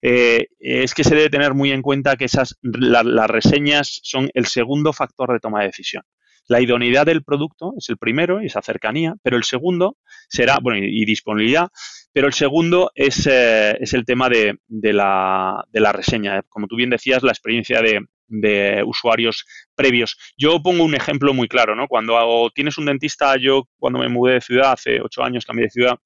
Eh, 0.00 0.46
es 0.60 0.94
que 0.94 1.02
se 1.02 1.16
debe 1.16 1.28
tener 1.28 1.54
muy 1.54 1.72
en 1.72 1.82
cuenta 1.82 2.16
que 2.16 2.26
esas, 2.26 2.56
las 2.62 3.28
reseñas 3.28 3.98
son 4.04 4.30
el 4.34 4.46
segundo 4.46 4.92
factor 4.92 5.32
de 5.32 5.40
toma 5.40 5.60
de 5.60 5.66
decisión. 5.66 6.04
La 6.48 6.60
idoneidad 6.60 7.06
del 7.06 7.22
producto 7.22 7.74
es 7.76 7.88
el 7.90 7.98
primero, 7.98 8.40
esa 8.40 8.62
cercanía, 8.62 9.14
pero 9.22 9.36
el 9.36 9.44
segundo 9.44 9.96
será, 10.28 10.58
bueno, 10.60 10.84
y, 10.84 11.04
disponibilidad, 11.04 11.68
pero 12.12 12.26
el 12.26 12.32
segundo 12.32 12.90
es, 12.94 13.26
eh, 13.26 13.76
es 13.78 13.92
el 13.92 14.04
tema 14.04 14.28
de, 14.28 14.58
la, 14.68 15.64
de, 15.70 15.80
la, 15.80 15.92
reseña. 15.92 16.42
Como 16.48 16.66
tú 16.66 16.76
bien 16.76 16.90
decías, 16.90 17.22
la 17.22 17.32
experiencia 17.32 17.82
de, 17.82 18.00
de 18.28 18.82
usuarios 18.84 19.44
previos. 19.74 20.16
Yo 20.36 20.62
pongo 20.62 20.84
un 20.84 20.94
ejemplo 20.94 21.34
muy 21.34 21.48
claro, 21.48 21.74
¿no? 21.76 21.86
Cuando 21.86 22.50
tienes 22.54 22.78
un 22.78 22.86
dentista, 22.86 23.36
yo 23.36 23.68
cuando 23.78 23.98
me 23.98 24.08
mudé 24.08 24.34
de 24.34 24.40
ciudad, 24.40 24.72
hace 24.72 25.00
ocho 25.00 25.22
años 25.22 25.44
cambié 25.44 25.66
de 25.66 25.70
ciudad, 25.70 25.98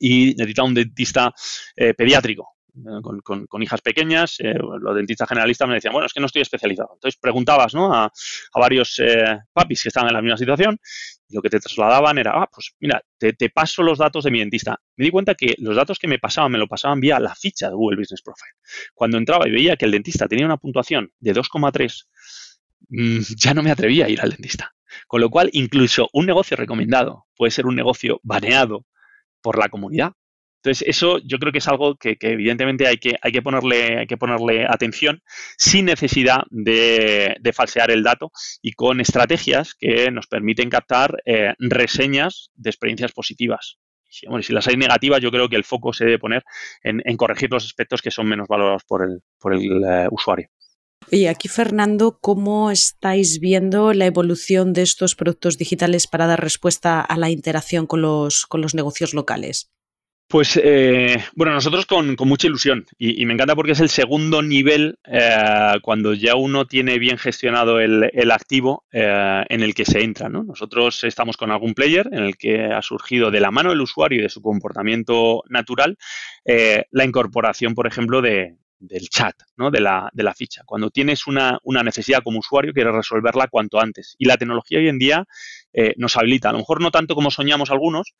y 0.00 0.34
necesitaba 0.36 0.68
un 0.68 0.74
dentista 0.74 1.32
eh, 1.76 1.94
pediátrico. 1.94 2.53
Eh, 2.76 3.20
con, 3.22 3.62
hijas 3.62 3.80
pequeñas, 3.82 4.40
eh, 4.40 4.54
los 4.54 4.96
dentistas 4.96 5.28
generalistas 5.28 5.68
me 5.68 5.74
decían, 5.74 5.92
bueno, 5.92 6.06
es 6.06 6.12
que 6.12 6.18
no 6.18 6.26
estoy 6.26 6.42
especializado. 6.42 6.90
Entonces 6.94 7.18
preguntabas 7.20 7.72
¿no? 7.72 7.94
a, 7.94 8.10
varios 8.52 8.98
eh, 8.98 9.38
papis 9.52 9.82
que 9.82 9.88
estaban 9.90 10.08
en 10.08 10.14
la 10.14 10.22
misma 10.22 10.36
situación 10.36 10.78
y 11.28 11.34
lo 11.36 11.40
que 11.40 11.50
te 11.50 11.60
trasladaban 11.60 12.18
era, 12.18 12.32
ah, 12.34 12.48
pues 12.52 12.74
mira, 12.80 13.00
te, 13.16 13.34
paso 13.50 13.82
los 13.82 13.98
datos 13.98 14.24
de 14.24 14.32
mi 14.32 14.40
dentista. 14.40 14.80
Me 14.96 15.04
di 15.04 15.10
cuenta 15.12 15.36
que 15.36 15.54
los 15.58 15.76
datos 15.76 15.98
que 15.98 16.08
me 16.08 16.18
pasaban, 16.18 16.50
me 16.50 16.58
lo 16.58 16.66
pasaban 16.66 16.98
vía 16.98 17.20
la 17.20 17.34
ficha 17.34 17.68
de 17.68 17.74
Google 17.74 17.98
Business 17.98 18.22
Profile. 18.22 18.52
Cuando 18.92 19.18
entraba 19.18 19.46
y 19.48 19.52
veía 19.52 19.76
que 19.76 19.84
el 19.84 19.92
dentista 19.92 20.26
tenía 20.26 20.44
una 20.44 20.56
puntuación 20.56 21.12
de 21.20 21.32
2,3, 21.32 22.08
mm, 22.88 23.20
ya 23.36 23.54
no 23.54 23.62
me 23.62 23.70
atrevía 23.70 24.06
a 24.06 24.08
ir 24.08 24.20
al 24.20 24.30
dentista. 24.30 24.74
Con 25.06 25.20
lo 25.20 25.30
cual, 25.30 25.48
incluso 25.52 26.08
un 26.12 26.26
negocio 26.26 26.56
recomendado 26.56 27.26
puede 27.36 27.52
ser 27.52 27.66
un 27.66 27.76
negocio 27.76 28.20
baneado 28.24 28.84
por 29.40 29.58
la 29.58 29.68
comunidad 29.68 30.12
entonces, 30.64 30.88
eso 30.88 31.18
yo 31.18 31.38
creo 31.38 31.52
que 31.52 31.58
es 31.58 31.68
algo 31.68 31.96
que, 31.96 32.16
evidentemente 32.18 32.86
hay 32.86 32.96
que, 32.96 33.16
hay, 33.20 33.32
que 33.32 33.42
ponerle, 33.42 33.98
hay 33.98 34.06
que 34.06 34.16
ponerle 34.16 34.64
atención 34.66 35.22
sin 35.58 35.84
necesidad 35.84 36.44
de, 36.48 37.36
falsear 37.52 37.90
el 37.90 38.02
dato 38.02 38.32
y 38.62 38.72
con 38.72 38.98
estrategias 38.98 39.74
que 39.74 40.10
nos 40.10 40.26
permiten 40.26 40.70
captar 40.70 41.22
eh, 41.26 41.52
reseñas 41.58 42.50
de 42.54 42.70
experiencias 42.70 43.12
positivas. 43.12 43.76
Si, 44.08 44.26
si 44.40 44.52
las 44.54 44.66
hay 44.66 44.78
negativas, 44.78 45.20
yo 45.20 45.30
creo 45.30 45.50
que 45.50 45.56
el 45.56 45.64
foco 45.64 45.92
se 45.92 46.06
debe 46.06 46.18
poner 46.18 46.42
en, 46.82 47.02
corregir 47.18 47.50
los 47.50 47.66
aspectos 47.66 48.00
que 48.00 48.10
son 48.10 48.26
menos 48.26 48.48
valorados 48.48 48.84
por 48.84 49.02
el, 49.02 49.20
por 49.38 49.52
el 49.52 49.84
eh, 49.84 50.08
usuario. 50.10 50.48
Y 51.10 51.26
aquí, 51.26 51.48
Fernando, 51.48 52.18
¿cómo 52.22 52.70
estáis 52.70 53.38
viendo 53.38 53.92
la 53.92 54.06
evolución 54.06 54.72
de 54.72 54.80
estos 54.80 55.14
productos 55.14 55.58
digitales 55.58 56.06
para 56.06 56.26
dar 56.26 56.40
respuesta 56.40 57.02
a 57.02 57.18
la 57.18 57.28
interacción 57.28 57.86
con 57.86 58.00
los, 58.00 58.46
con 58.46 58.62
los 58.62 58.74
negocios 58.74 59.12
locales? 59.12 59.73
Pues 60.34 60.60
eh, 60.60 61.16
bueno, 61.36 61.52
nosotros 61.52 61.86
con, 61.86 62.16
mucha 62.18 62.48
ilusión 62.48 62.86
y, 62.98 63.24
me 63.24 63.34
encanta 63.34 63.54
porque 63.54 63.70
es 63.70 63.78
el 63.78 63.88
segundo 63.88 64.42
nivel 64.42 64.98
eh, 65.04 65.74
cuando 65.80 66.12
ya 66.12 66.34
uno 66.34 66.66
tiene 66.66 66.98
bien 66.98 67.18
gestionado 67.18 67.78
el, 67.78 68.30
activo 68.32 68.84
eh, 68.90 69.44
en 69.48 69.62
el 69.62 69.76
que 69.76 69.84
se 69.84 70.02
entra. 70.02 70.28
¿no? 70.28 70.42
Nosotros 70.42 71.04
estamos 71.04 71.36
con 71.36 71.52
algún 71.52 71.74
player 71.74 72.08
en 72.10 72.24
el 72.24 72.36
que 72.36 72.64
ha 72.64 72.82
surgido 72.82 73.30
de 73.30 73.38
la 73.38 73.52
mano 73.52 73.70
del 73.70 73.82
usuario 73.82 74.18
y 74.18 74.22
de 74.22 74.28
su 74.28 74.42
comportamiento 74.42 75.44
natural 75.50 75.96
la 76.44 77.04
incorporación, 77.04 77.76
por 77.76 77.86
ejemplo, 77.86 78.20
de, 78.20 78.56
del 78.86 79.08
chat, 79.08 79.34
¿no? 79.56 79.70
de, 79.70 79.80
la, 79.80 80.10
de 80.12 80.22
la 80.22 80.34
ficha. 80.34 80.62
Cuando 80.64 80.90
tienes 80.90 81.26
una, 81.26 81.58
necesidad 81.64 82.22
como 82.22 82.38
usuario, 82.38 82.72
quieres 82.72 82.94
resolverla 82.94 83.48
cuanto 83.48 83.80
antes. 83.80 84.14
Y 84.18 84.26
la 84.26 84.36
tecnología 84.36 84.78
hoy 84.78 84.88
en 84.88 84.98
día 84.98 85.24
nos 85.96 86.16
habilita, 86.16 86.50
a 86.50 86.52
lo 86.52 86.58
mejor 86.58 86.80
no 86.80 86.92
tanto 86.92 87.16
como 87.16 87.32
soñamos 87.32 87.70
algunos, 87.70 88.14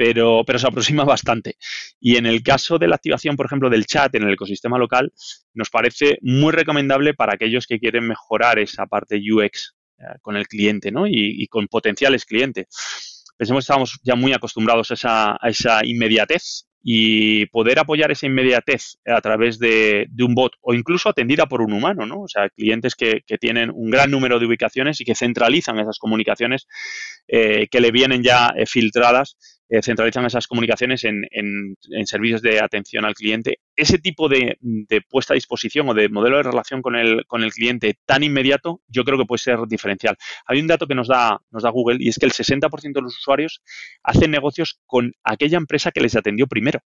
pero, 0.00 0.58
se 0.58 0.66
aproxima 0.66 1.04
bastante. 1.04 1.56
Y 2.00 2.16
en 2.16 2.24
el 2.24 2.42
caso 2.42 2.78
de 2.78 2.88
la 2.88 2.96
activación, 2.96 3.36
por 3.36 3.44
ejemplo, 3.44 3.68
del 3.68 3.84
chat 3.84 4.14
en 4.14 4.22
el 4.22 4.32
ecosistema 4.32 4.78
local, 4.78 5.12
nos 5.52 5.68
parece 5.68 6.16
muy 6.22 6.52
recomendable 6.52 7.12
para 7.12 7.34
aquellos 7.34 7.66
que 7.66 7.78
quieren 7.78 8.08
mejorar 8.08 8.58
esa 8.58 8.86
parte 8.86 9.20
UX 9.20 9.74
eh, 9.98 10.04
con 10.22 10.36
el 10.36 10.48
cliente 10.48 10.90
¿no? 10.90 11.06
y, 11.06 11.46
con 11.48 11.66
potenciales 11.66 12.24
clientes. 12.24 12.66
Pensemos 13.36 13.60
que 13.60 13.72
estamos 13.72 14.00
ya 14.02 14.14
muy 14.14 14.32
acostumbrados 14.32 14.90
a 15.04 15.38
esa 15.42 15.84
inmediatez 15.84 16.69
y 16.82 17.46
poder 17.46 17.78
apoyar 17.78 18.10
esa 18.10 18.26
inmediatez 18.26 18.98
a 19.06 19.20
través 19.20 19.58
de, 19.58 20.08
un 20.18 20.34
bot 20.34 20.52
o 20.62 20.72
incluso 20.74 21.08
atendida 21.08 21.46
por 21.46 21.60
un 21.60 21.72
humano, 21.72 22.06
¿no? 22.06 22.22
O 22.22 22.28
sea, 22.28 22.48
clientes 22.48 22.94
que, 22.94 23.22
tienen 23.38 23.70
un 23.70 23.90
gran 23.90 24.10
número 24.10 24.38
de 24.38 24.46
ubicaciones 24.46 25.00
y 25.00 25.04
que 25.04 25.14
centralizan 25.14 25.78
esas 25.78 25.98
comunicaciones 25.98 26.66
eh, 27.28 27.68
que 27.70 27.80
le 27.80 27.90
vienen 27.90 28.22
ya 28.22 28.52
eh, 28.56 28.66
filtradas 28.66 29.36
eh, 29.70 29.82
centralizan 29.82 30.26
esas 30.26 30.48
comunicaciones 30.48 31.04
en, 31.04 31.24
servicios 32.04 32.42
de 32.42 32.60
atención 32.60 33.04
al 33.04 33.14
cliente. 33.14 33.60
Ese 33.76 33.98
tipo 33.98 34.28
de, 34.28 34.58
puesta 35.08 35.32
a 35.32 35.36
disposición 35.36 35.88
o 35.88 35.94
de 35.94 36.08
modelo 36.08 36.38
de 36.38 36.42
relación 36.42 36.82
con 36.82 36.96
el, 36.96 37.24
con 37.26 37.44
el 37.44 37.52
cliente 37.52 37.96
tan 38.04 38.24
inmediato, 38.24 38.80
yo 38.88 39.04
creo 39.04 39.16
que 39.16 39.26
puede 39.26 39.38
ser 39.38 39.60
diferencial. 39.68 40.16
Hay 40.46 40.60
un 40.60 40.66
dato 40.66 40.88
que 40.88 40.96
nos 40.96 41.06
da, 41.06 41.40
nos 41.52 41.62
da 41.62 41.70
Google 41.70 41.98
y 42.00 42.08
es 42.08 42.18
que 42.18 42.26
el 42.26 42.32
60% 42.32 42.92
de 42.92 43.02
los 43.02 43.16
usuarios 43.16 43.62
hacen 44.02 44.32
negocios 44.32 44.80
con 44.86 45.12
aquella 45.22 45.58
empresa 45.58 45.92
que 45.92 46.00
les 46.00 46.16
atendió 46.16 46.48
primero. 46.48 46.80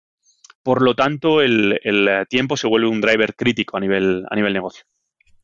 Por 0.63 0.81
lo 0.81 0.95
tanto, 0.95 1.41
el, 1.41 1.79
el 1.83 2.25
tiempo 2.29 2.57
se 2.57 2.67
vuelve 2.67 2.87
un 2.87 3.01
driver 3.01 3.35
crítico 3.35 3.77
a 3.77 3.79
nivel, 3.79 4.25
a 4.29 4.35
nivel 4.35 4.53
negocio. 4.53 4.85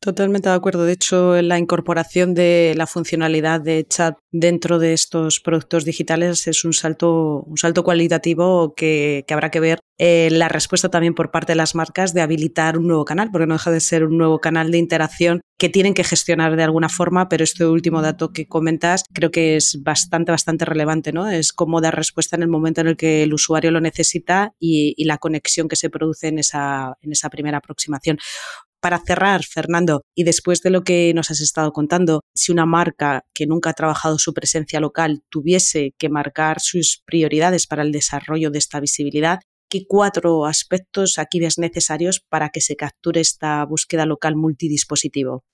Totalmente 0.00 0.48
de 0.48 0.54
acuerdo. 0.54 0.84
De 0.84 0.92
hecho, 0.92 1.42
la 1.42 1.58
incorporación 1.58 2.32
de 2.32 2.72
la 2.76 2.86
funcionalidad 2.86 3.60
de 3.60 3.84
chat 3.84 4.16
dentro 4.30 4.78
de 4.78 4.92
estos 4.92 5.40
productos 5.40 5.84
digitales 5.84 6.46
es 6.46 6.64
un 6.64 6.72
salto, 6.72 7.42
un 7.42 7.56
salto 7.56 7.82
cualitativo 7.82 8.74
que, 8.76 9.24
habrá 9.28 9.50
que 9.50 9.58
ver 9.58 9.80
eh, 9.98 10.28
la 10.30 10.48
respuesta 10.48 10.88
también 10.88 11.14
por 11.14 11.32
parte 11.32 11.52
de 11.52 11.56
las 11.56 11.74
marcas 11.74 12.14
de 12.14 12.20
habilitar 12.20 12.78
un 12.78 12.86
nuevo 12.86 13.04
canal, 13.04 13.30
porque 13.32 13.48
no 13.48 13.54
deja 13.54 13.72
de 13.72 13.80
ser 13.80 14.04
un 14.04 14.16
nuevo 14.16 14.38
canal 14.38 14.70
de 14.70 14.78
interacción 14.78 15.40
que 15.58 15.68
tienen 15.68 15.94
que 15.94 16.04
gestionar 16.04 16.54
de 16.54 16.62
alguna 16.62 16.88
forma, 16.88 17.28
pero 17.28 17.42
este 17.42 17.66
último 17.66 18.00
dato 18.00 18.32
que 18.32 18.46
comentas 18.46 19.02
creo 19.12 19.32
que 19.32 19.56
es 19.56 19.80
bastante, 19.82 20.30
bastante 20.30 20.64
relevante, 20.64 21.12
¿no? 21.12 21.28
Es 21.28 21.52
cómo 21.52 21.80
dar 21.80 21.96
respuesta 21.96 22.36
en 22.36 22.42
el 22.42 22.48
momento 22.48 22.80
en 22.80 22.86
el 22.86 22.96
que 22.96 23.24
el 23.24 23.34
usuario 23.34 23.72
lo 23.72 23.80
necesita 23.80 24.52
y, 24.60 24.94
y 24.96 25.06
la 25.06 25.18
conexión 25.18 25.66
que 25.66 25.74
se 25.74 25.90
produce 25.90 26.28
en 26.28 26.38
esa, 26.38 26.94
en 27.00 27.10
esa 27.10 27.28
primera 27.28 27.58
aproximación 27.58 28.18
para 28.80 28.98
cerrar, 28.98 29.44
Fernando, 29.44 30.02
y 30.14 30.24
después 30.24 30.60
de 30.62 30.70
lo 30.70 30.82
que 30.82 31.12
nos 31.14 31.30
has 31.30 31.40
estado 31.40 31.72
contando, 31.72 32.22
si 32.34 32.52
una 32.52 32.66
marca 32.66 33.24
que 33.34 33.46
nunca 33.46 33.70
ha 33.70 33.74
trabajado 33.74 34.18
su 34.18 34.32
presencia 34.32 34.80
local 34.80 35.22
tuviese 35.30 35.94
que 35.98 36.08
marcar 36.08 36.60
sus 36.60 37.02
prioridades 37.04 37.66
para 37.66 37.82
el 37.82 37.92
desarrollo 37.92 38.50
de 38.50 38.58
esta 38.58 38.80
visibilidad, 38.80 39.40
¿qué 39.68 39.84
cuatro 39.86 40.46
aspectos 40.46 41.18
aquí 41.18 41.40
ves 41.40 41.58
necesarios 41.58 42.20
para 42.28 42.50
que 42.50 42.60
se 42.60 42.76
capture 42.76 43.20
esta 43.20 43.64
búsqueda 43.64 44.06
local 44.06 44.36
multidispositivo? 44.36 45.44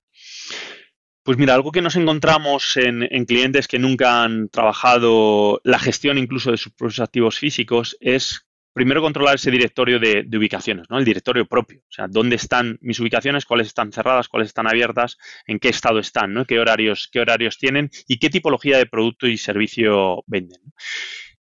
Pues 1.25 1.39
mira, 1.39 1.55
algo 1.55 1.73
que 1.73 1.81
nos 1.81 1.97
encontramos 1.97 2.77
en, 2.77 3.03
en, 3.11 3.25
clientes 3.25 3.67
que 3.67 3.79
nunca 3.79 4.25
han 4.25 4.51
trabajado 4.51 5.59
la 5.65 5.79
gestión 5.79 6.19
incluso 6.19 6.51
de 6.51 6.59
sus 6.59 6.73
propios 6.75 7.01
activos 7.01 7.39
físicos 7.39 7.97
es 8.01 8.43
primero 8.75 9.01
controlar 9.01 9.37
ese 9.37 9.51
directorio 9.51 9.99
de, 9.99 10.27
ubicaciones, 10.37 10.91
¿no? 10.91 10.99
El 10.99 11.05
directorio 11.05 11.47
propio. 11.47 11.79
O 11.89 11.93
sea, 11.93 12.07
dónde 12.09 12.37
están 12.37 12.77
mis 12.83 13.01
ubicaciones, 13.01 13.47
cuáles 13.47 13.69
están 13.69 13.93
cerradas, 13.93 14.29
cuáles 14.29 14.49
están 14.49 14.67
abiertas, 14.67 15.17
en 15.47 15.59
qué 15.61 15.69
estado 15.69 16.01
están, 16.01 16.35
¿no? 16.35 16.45
Qué 16.45 16.59
horarios, 16.59 17.09
qué 17.11 17.21
horarios 17.21 17.57
tienen 17.57 17.91
y 18.07 18.19
qué 18.19 18.29
tipología 18.29 18.77
de 18.77 18.87
producto 18.87 19.27
y 19.29 19.39
servicio 19.39 20.25
venden. 20.27 20.61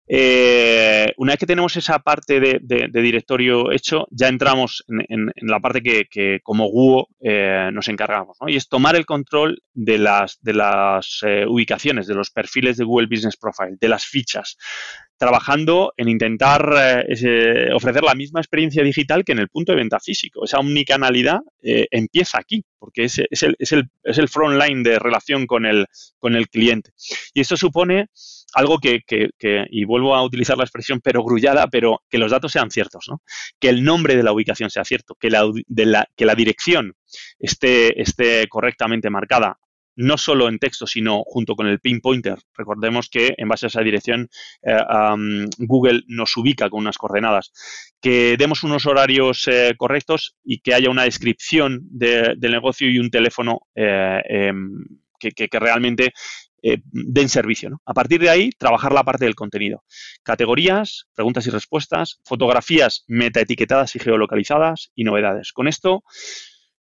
Eh, 0.05 1.13
una 1.17 1.31
vez 1.31 1.39
que 1.39 1.45
tenemos 1.45 1.77
esa 1.77 1.99
parte 1.99 2.39
de, 2.39 2.89
directorio 2.91 3.71
hecho, 3.71 4.05
ya 4.11 4.27
entramos 4.27 4.83
en, 4.87 5.31
la 5.41 5.59
parte 5.59 5.81
que, 5.81 6.39
como 6.43 6.67
GUO 6.67 7.07
eh, 7.21 7.69
nos 7.71 7.87
encargamos, 7.87 8.37
y 8.47 8.57
es 8.57 8.67
tomar 8.67 8.95
el 8.95 9.05
control 9.05 9.61
de 9.73 9.97
las, 9.97 10.39
de 10.41 10.51
eh, 11.23 11.45
ubicaciones, 11.47 12.07
de 12.07 12.15
los 12.15 12.31
perfiles 12.31 12.77
de 12.77 12.83
Google 12.83 13.07
Business 13.07 13.37
Profile, 13.37 13.77
de 13.79 13.87
las 13.87 14.05
fichas, 14.05 14.57
trabajando 15.17 15.93
en 15.95 16.09
intentar 16.09 17.05
ofrecer 17.73 18.03
la 18.03 18.15
misma 18.15 18.41
experiencia 18.41 18.83
digital 18.83 19.23
que 19.23 19.31
en 19.31 19.39
el 19.39 19.47
punto 19.47 19.71
de 19.71 19.77
venta 19.77 19.99
físico. 20.01 20.43
Esa 20.43 20.59
omnicanalidad 20.59 21.39
empieza 21.61 22.39
aquí, 22.39 22.65
porque 22.77 23.05
es, 23.05 23.21
es, 23.29 23.43
el, 23.43 23.55
es, 23.57 23.71
el, 23.71 23.89
es 24.03 24.17
el 24.17 24.27
front 24.27 24.61
line 24.61 24.83
de 24.83 24.99
relación 24.99 25.47
con 25.47 25.65
el, 25.65 25.85
con 26.19 26.35
el 26.35 26.49
cliente. 26.49 26.91
Y 27.33 27.39
esto 27.39 27.55
supone 27.55 28.09
algo 28.53 28.79
que, 28.79 29.01
y 29.69 29.85
vuelvo 29.85 30.15
a 30.15 30.23
utilizar 30.23 30.57
la 30.57 30.63
expresión 30.63 30.99
perogrullada, 31.01 31.67
pero 31.67 32.01
que 32.09 32.17
los 32.17 32.31
datos 32.31 32.51
sean 32.51 32.71
ciertos, 32.71 33.05
¿no? 33.09 33.21
que 33.59 33.69
el 33.69 33.83
nombre 33.83 34.15
de 34.15 34.23
la 34.23 34.31
ubicación 34.31 34.69
sea 34.69 34.83
cierto, 34.83 35.15
que 35.19 35.29
la, 35.29 35.43
de 35.67 36.03
que 36.15 36.25
la 36.25 36.35
dirección 36.35 36.95
esté, 37.39 38.01
esté 38.01 38.47
correctamente 38.47 39.09
marcada, 39.09 39.59
no 39.95 40.17
solo 40.17 40.49
en 40.49 40.59
texto, 40.59 40.87
sino 40.87 41.23
junto 41.25 41.55
con 41.55 41.67
el 41.67 41.79
pin 41.79 42.01
pointer. 42.01 42.37
Recordemos 42.55 43.09
que 43.09 43.33
en 43.37 43.47
base 43.47 43.65
a 43.65 43.67
esa 43.67 43.81
dirección 43.81 44.29
eh, 44.63 44.77
Google 45.59 46.03
nos 46.07 46.35
ubica 46.37 46.69
con 46.69 46.81
unas 46.81 46.97
coordenadas. 46.97 47.51
Que 48.01 48.35
demos 48.37 48.63
unos 48.63 48.85
horarios 48.85 49.47
eh, 49.47 49.75
correctos 49.77 50.35
y 50.43 50.59
que 50.59 50.73
haya 50.73 50.89
una 50.89 51.03
descripción 51.03 51.81
del 51.83 52.39
negocio 52.39 52.89
y 52.89 52.99
un 52.99 53.09
teléfono 53.09 53.61
eh, 53.75 54.21
em, 54.27 54.83
que, 55.19 55.47
que, 55.47 55.59
realmente 55.59 56.11
eh, 56.65 56.81
den 56.85 57.27
servicio. 57.27 57.81
A 57.85 57.93
partir 57.93 58.21
de 58.21 58.29
ahí, 58.29 58.49
trabajar 58.57 58.93
la 58.93 59.03
parte 59.03 59.25
del 59.25 59.35
contenido. 59.35 59.83
Categorías, 60.23 61.07
preguntas 61.13 61.45
y 61.45 61.49
respuestas, 61.49 62.21
fotografías 62.23 63.03
metaetiquetadas 63.07 63.95
y 63.97 63.99
geolocalizadas 63.99 64.91
y 64.95 65.03
novedades. 65.03 65.51
Con 65.51 65.67
esto 65.67 66.03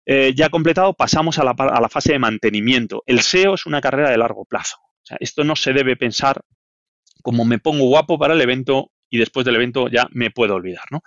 eh, 0.08 0.34
ya 0.36 0.49
completado, 0.49 0.95
pasamos 0.95 1.38
a 1.38 1.43
la, 1.43 1.51
a 1.51 1.79
la, 1.79 1.88
fase 1.88 2.13
de 2.13 2.19
mantenimiento. 2.19 3.03
El 3.05 3.21
SEO 3.21 3.53
es 3.53 3.67
una 3.67 3.79
carrera 3.79 4.10
de 4.10 4.17
largo 4.17 4.43
plazo. 4.43 4.77
esto 5.19 5.43
no 5.43 5.55
se 5.55 5.71
debe 5.71 5.95
pensar 5.95 6.41
como 7.21 7.45
me 7.45 7.60
pongo 7.60 7.86
guapo 7.86 8.17
para 8.17 8.34
el 8.34 8.41
evento 8.41 8.91
y 9.08 9.19
después 9.19 9.45
del 9.45 9.55
evento 9.55 9.88
ya 9.88 10.08
me 10.12 10.32
puedo 10.32 10.55
olvidar. 10.55 10.86
¿no? 10.89 11.01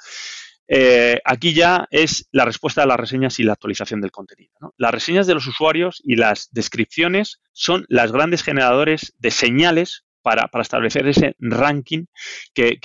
Eh, 0.74 1.20
aquí 1.26 1.52
ya 1.52 1.86
es 1.90 2.26
la 2.32 2.46
respuesta 2.46 2.82
a 2.82 2.86
las 2.86 2.96
reseñas 2.96 3.38
y 3.38 3.42
la 3.42 3.52
actualización 3.52 4.00
del 4.00 4.10
contenido. 4.10 4.54
Las 4.78 4.90
reseñas 4.90 5.26
de 5.26 5.34
los 5.34 5.46
usuarios 5.46 6.00
y 6.02 6.16
las 6.16 6.48
descripciones 6.50 7.42
son 7.52 7.84
las 7.90 8.10
grandes 8.10 8.42
generadores 8.42 9.12
de 9.18 9.30
señales 9.30 10.06
para, 10.22 10.48
establecer 10.62 11.06
ese 11.06 11.36
ranking 11.40 12.06
que, 12.54 12.78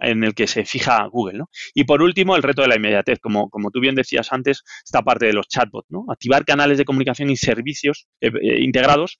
en 0.00 0.22
el 0.22 0.34
que 0.34 0.46
se 0.46 0.64
fija 0.64 1.08
Google. 1.10 1.44
Y 1.74 1.82
por 1.84 2.02
último, 2.02 2.36
el 2.36 2.42
reto 2.44 2.62
de 2.62 2.68
la 2.68 2.76
inmediatez. 2.76 3.18
Como, 3.18 3.50
tú 3.72 3.80
bien 3.80 3.96
decías 3.96 4.32
antes, 4.32 4.62
esta 4.84 5.02
parte 5.02 5.26
de 5.26 5.32
los 5.32 5.48
chatbots. 5.48 5.90
¿no? 5.90 6.04
Activar 6.08 6.44
canales 6.44 6.78
de 6.78 6.84
comunicación 6.84 7.30
y 7.30 7.36
servicios 7.36 8.06
eh, 8.20 8.28
eh, 8.28 8.60
integrados, 8.60 9.18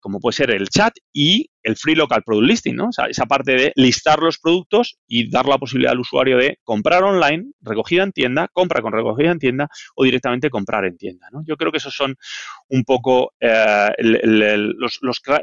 como 0.00 0.20
puede 0.20 0.36
ser 0.36 0.52
el 0.52 0.70
chat 0.70 0.94
y 1.12 1.50
el 1.66 1.76
Free 1.76 1.96
Local 1.96 2.22
Product 2.22 2.46
Listing, 2.46 2.76
¿no? 2.76 2.88
O 2.88 2.92
sea, 2.92 3.06
esa 3.06 3.26
parte 3.26 3.56
de 3.56 3.72
listar 3.74 4.20
los 4.20 4.38
productos 4.38 4.98
y 5.08 5.28
dar 5.28 5.46
la 5.46 5.58
posibilidad 5.58 5.92
al 5.92 5.98
usuario 5.98 6.38
de 6.38 6.60
comprar 6.62 7.02
online, 7.02 7.50
recogida 7.60 8.04
en 8.04 8.12
tienda, 8.12 8.48
compra 8.52 8.80
con 8.80 8.92
recogida 8.92 9.32
en 9.32 9.40
tienda 9.40 9.68
o 9.96 10.04
directamente 10.04 10.48
comprar 10.48 10.84
en 10.84 10.96
tienda, 10.96 11.26
¿no? 11.32 11.42
Yo 11.44 11.56
creo 11.56 11.72
que 11.72 11.78
esos 11.78 11.94
son 11.94 12.14
un 12.68 12.84
poco 12.84 13.32
eh, 13.40 13.90
los, 13.98 15.00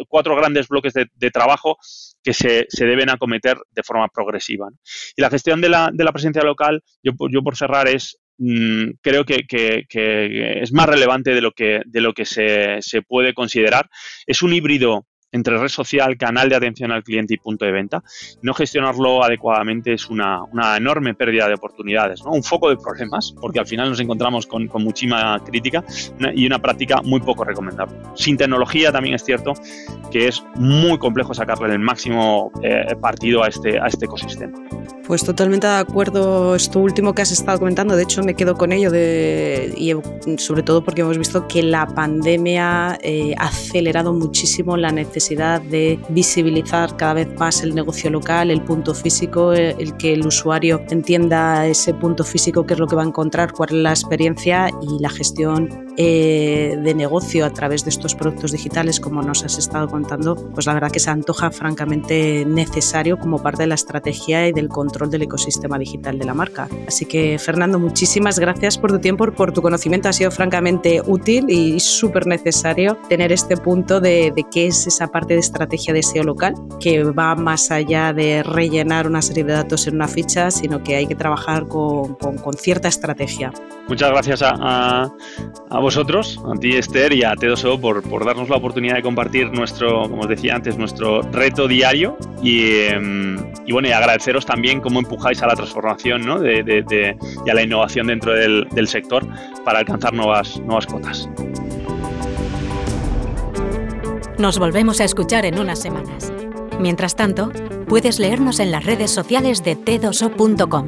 cuatro 0.07 0.35
grandes 0.37 0.69
bloques 0.69 0.93
de, 0.93 1.31
trabajo 1.31 1.77
que 2.23 2.33
se, 2.33 2.67
deben 2.79 3.09
acometer 3.09 3.57
de 3.71 3.83
forma 3.83 4.07
progresiva. 4.07 4.69
Y 5.17 5.21
la 5.21 5.29
gestión 5.29 5.59
de 5.59 5.67
la, 5.67 5.91
presencia 6.13 6.43
local, 6.43 6.83
yo, 7.03 7.11
yo 7.29 7.43
por 7.43 7.57
cerrar, 7.57 7.89
es 7.89 8.17
mm, 8.37 8.91
creo 9.01 9.25
que, 9.25 9.43
es 9.89 10.71
más 10.71 10.87
relevante 10.87 11.35
de 11.35 11.41
lo 11.41 11.51
que, 11.51 11.81
de 11.85 11.99
lo 11.99 12.13
que 12.13 12.23
se, 12.23 12.77
se, 12.81 13.01
puede 13.01 13.33
considerar. 13.33 13.89
Es 14.25 14.41
un 14.41 14.53
híbrido 14.53 15.05
entre 15.33 15.57
red 15.57 15.67
social, 15.67 16.15
canal 16.17 16.47
de 16.47 16.55
atención 16.55 16.91
al 16.91 17.03
cliente 17.03 17.33
y 17.33 17.37
punto 17.37 17.65
de 17.65 17.71
venta. 17.71 18.01
No 18.41 18.53
gestionarlo 18.53 19.23
adecuadamente 19.23 19.93
es 19.93 20.09
una, 20.09 20.43
enorme 20.77 21.13
pérdida 21.13 21.47
de 21.47 21.55
oportunidades, 21.55 22.23
¿no? 22.23 22.31
un 22.31 22.43
foco 22.43 22.69
de 22.69 22.77
problemas, 22.77 23.33
porque 23.41 23.59
al 23.59 23.67
final 23.67 23.89
nos 23.89 23.99
encontramos 23.99 24.47
con, 24.47 24.69
muchísima 24.73 25.39
crítica 25.45 25.83
y 26.33 26.45
una 26.45 26.59
práctica 26.59 27.01
muy 27.03 27.19
poco 27.19 27.43
recomendable. 27.43 27.95
Sin 28.15 28.37
tecnología 28.37 28.91
también 28.91 29.15
es 29.15 29.23
cierto 29.23 29.53
que 30.11 30.27
es 30.27 30.43
muy 30.55 30.97
complejo 30.97 31.33
sacarle 31.33 31.73
el 31.73 31.79
máximo 31.79 32.51
eh, 32.61 32.95
partido 33.01 33.43
a 33.43 33.47
este, 33.47 33.79
a 33.79 33.87
este 33.87 34.05
ecosistema. 34.05 34.53
Pues 35.05 35.25
totalmente 35.25 35.67
de 35.67 35.73
acuerdo 35.73 36.55
esto 36.55 36.79
último 36.79 37.13
que 37.13 37.21
has 37.21 37.31
estado 37.33 37.59
comentando, 37.59 37.97
de 37.97 38.03
hecho 38.03 38.23
me 38.23 38.35
quedo 38.35 38.55
con 38.55 38.71
ello 38.71 38.89
de, 38.89 39.73
y 39.75 39.93
sobre 40.37 40.63
todo 40.63 40.81
porque 40.81 41.01
hemos 41.01 41.17
visto 41.17 41.45
que 41.45 41.61
la 41.61 41.85
pandemia 41.87 42.97
eh, 43.01 43.35
ha 43.37 43.47
acelerado 43.47 44.13
muchísimo 44.13 44.77
la 44.77 44.91
necesidad 44.91 45.61
de 45.61 45.99
visibilizar 46.07 46.95
cada 46.95 47.15
vez 47.15 47.27
más 47.37 47.63
el 47.63 47.75
negocio 47.75 48.09
local, 48.11 48.49
el 48.49 48.61
punto 48.61 48.95
físico, 48.95 49.51
eh, 49.51 49.75
el 49.77 49.97
que 49.97 50.13
el 50.13 50.25
usuario 50.25 50.81
entienda 50.89 51.67
ese 51.67 51.93
punto 51.93 52.23
físico, 52.23 52.65
qué 52.65 52.75
es 52.75 52.79
lo 52.79 52.87
que 52.87 52.95
va 52.95 53.03
a 53.03 53.07
encontrar, 53.07 53.51
cuál 53.51 53.69
es 53.71 53.75
la 53.75 53.89
experiencia 53.89 54.69
y 54.81 55.01
la 55.01 55.09
gestión 55.09 55.85
eh, 55.97 56.79
de 56.81 56.95
negocio 56.95 57.45
a 57.45 57.49
través 57.51 57.83
de 57.83 57.89
estos 57.89 58.15
productos 58.15 58.53
digitales, 58.53 59.01
como 59.01 59.21
nos 59.21 59.43
has 59.43 59.57
estado 59.57 59.89
contando, 59.89 60.35
pues 60.51 60.65
la 60.65 60.73
verdad 60.73 60.91
que 60.91 60.99
se 60.99 61.09
antoja 61.09 61.51
francamente 61.51 62.45
necesario 62.45 63.19
como 63.19 63.43
parte 63.43 63.63
de 63.63 63.67
la 63.67 63.75
estrategia 63.75 64.47
y 64.47 64.53
del 64.53 64.69
control 64.69 64.92
del 64.93 65.23
ecosistema 65.23 65.77
digital 65.77 66.17
de 66.17 66.25
la 66.25 66.33
marca. 66.33 66.67
Así 66.87 67.05
que, 67.05 67.37
Fernando, 67.39 67.79
muchísimas 67.79 68.39
gracias 68.39 68.77
por 68.77 68.91
tu 68.91 68.99
tiempo, 68.99 69.31
por 69.31 69.51
tu 69.51 69.61
conocimiento. 69.61 70.09
Ha 70.09 70.13
sido 70.13 70.31
francamente 70.31 71.01
útil 71.05 71.45
y 71.49 71.79
súper 71.79 72.27
necesario 72.27 72.97
tener 73.09 73.31
este 73.31 73.57
punto 73.57 73.99
de, 73.99 74.33
qué 74.51 74.67
es 74.67 74.87
esa 74.87 75.07
parte 75.07 75.33
de 75.33 75.39
estrategia 75.39 75.93
de 75.93 76.03
SEO 76.03 76.23
local, 76.23 76.53
que 76.79 77.03
va 77.03 77.35
más 77.35 77.71
allá 77.71 78.13
de 78.13 78.43
rellenar 78.43 79.07
una 79.07 79.21
serie 79.21 79.43
de 79.43 79.53
datos 79.53 79.87
en 79.87 79.95
una 79.95 80.07
ficha, 80.07 80.51
sino 80.51 80.83
que 80.83 80.95
hay 80.95 81.07
que 81.07 81.15
trabajar 81.15 81.67
con, 81.67 82.17
cierta 82.57 82.87
estrategia. 82.87 83.51
Muchas 83.87 84.11
gracias 84.11 84.41
a, 84.43 85.11
a 85.69 85.79
vosotros, 85.79 86.39
a 86.45 86.57
ti 86.59 86.77
Esther 86.77 87.13
y 87.13 87.23
a 87.23 87.33
T2O 87.33 87.79
por, 87.79 88.25
darnos 88.25 88.49
la 88.49 88.57
oportunidad 88.57 88.95
de 88.95 89.01
compartir 89.01 89.51
nuestro, 89.51 90.03
como 90.03 90.21
os 90.21 90.27
decía 90.27 90.55
antes, 90.55 90.77
nuestro 90.77 91.21
reto 91.23 91.67
diario 91.67 92.17
y, 92.41 92.79
em, 92.85 93.37
bueno, 93.69 93.87
y 93.87 93.91
agradeceros 93.91 94.45
también 94.45 94.81
cómo 94.83 94.99
empujáis 94.99 95.41
a 95.41 95.47
la 95.47 95.55
transformación 95.55 96.25
¿no? 96.25 96.39
de, 96.39 97.17
y 97.45 97.49
a 97.49 97.53
la 97.53 97.63
innovación 97.63 98.07
dentro 98.07 98.33
del, 98.33 98.67
del 98.71 98.87
sector 98.87 99.25
para 99.65 99.79
alcanzar 99.79 100.13
nuevas, 100.13 100.59
nuevas 100.59 100.85
cotas. 100.85 101.27
Nos 104.37 104.59
volvemos 104.59 104.99
a 104.99 105.05
escuchar 105.05 105.45
en 105.45 105.59
unas 105.59 105.79
semanas. 105.79 106.31
Mientras 106.79 107.15
tanto, 107.15 107.51
puedes 107.87 108.19
leernos 108.19 108.59
en 108.59 108.71
las 108.71 108.85
redes 108.85 109.11
sociales 109.11 109.63
de 109.63 109.77
t2o.com. 109.77 110.87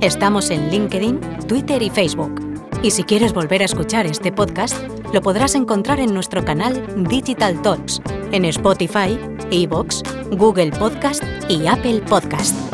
Estamos 0.00 0.50
en 0.50 0.70
LinkedIn, 0.70 1.20
Twitter 1.48 1.82
y 1.82 1.90
Facebook. 1.90 2.40
Y 2.82 2.90
si 2.90 3.02
quieres 3.04 3.32
volver 3.32 3.62
a 3.62 3.64
escuchar 3.64 4.06
este 4.06 4.30
podcast, 4.30 4.76
lo 5.12 5.22
podrás 5.22 5.54
encontrar 5.54 6.00
en 6.00 6.12
nuestro 6.12 6.44
canal 6.44 6.86
Digital 7.08 7.62
Talks, 7.62 8.02
en 8.32 8.44
Spotify, 8.44 9.18
Evox, 9.50 10.02
Google 10.32 10.70
Podcast 10.72 11.22
y 11.48 11.66
Apple 11.66 12.02
Podcast. 12.02 12.73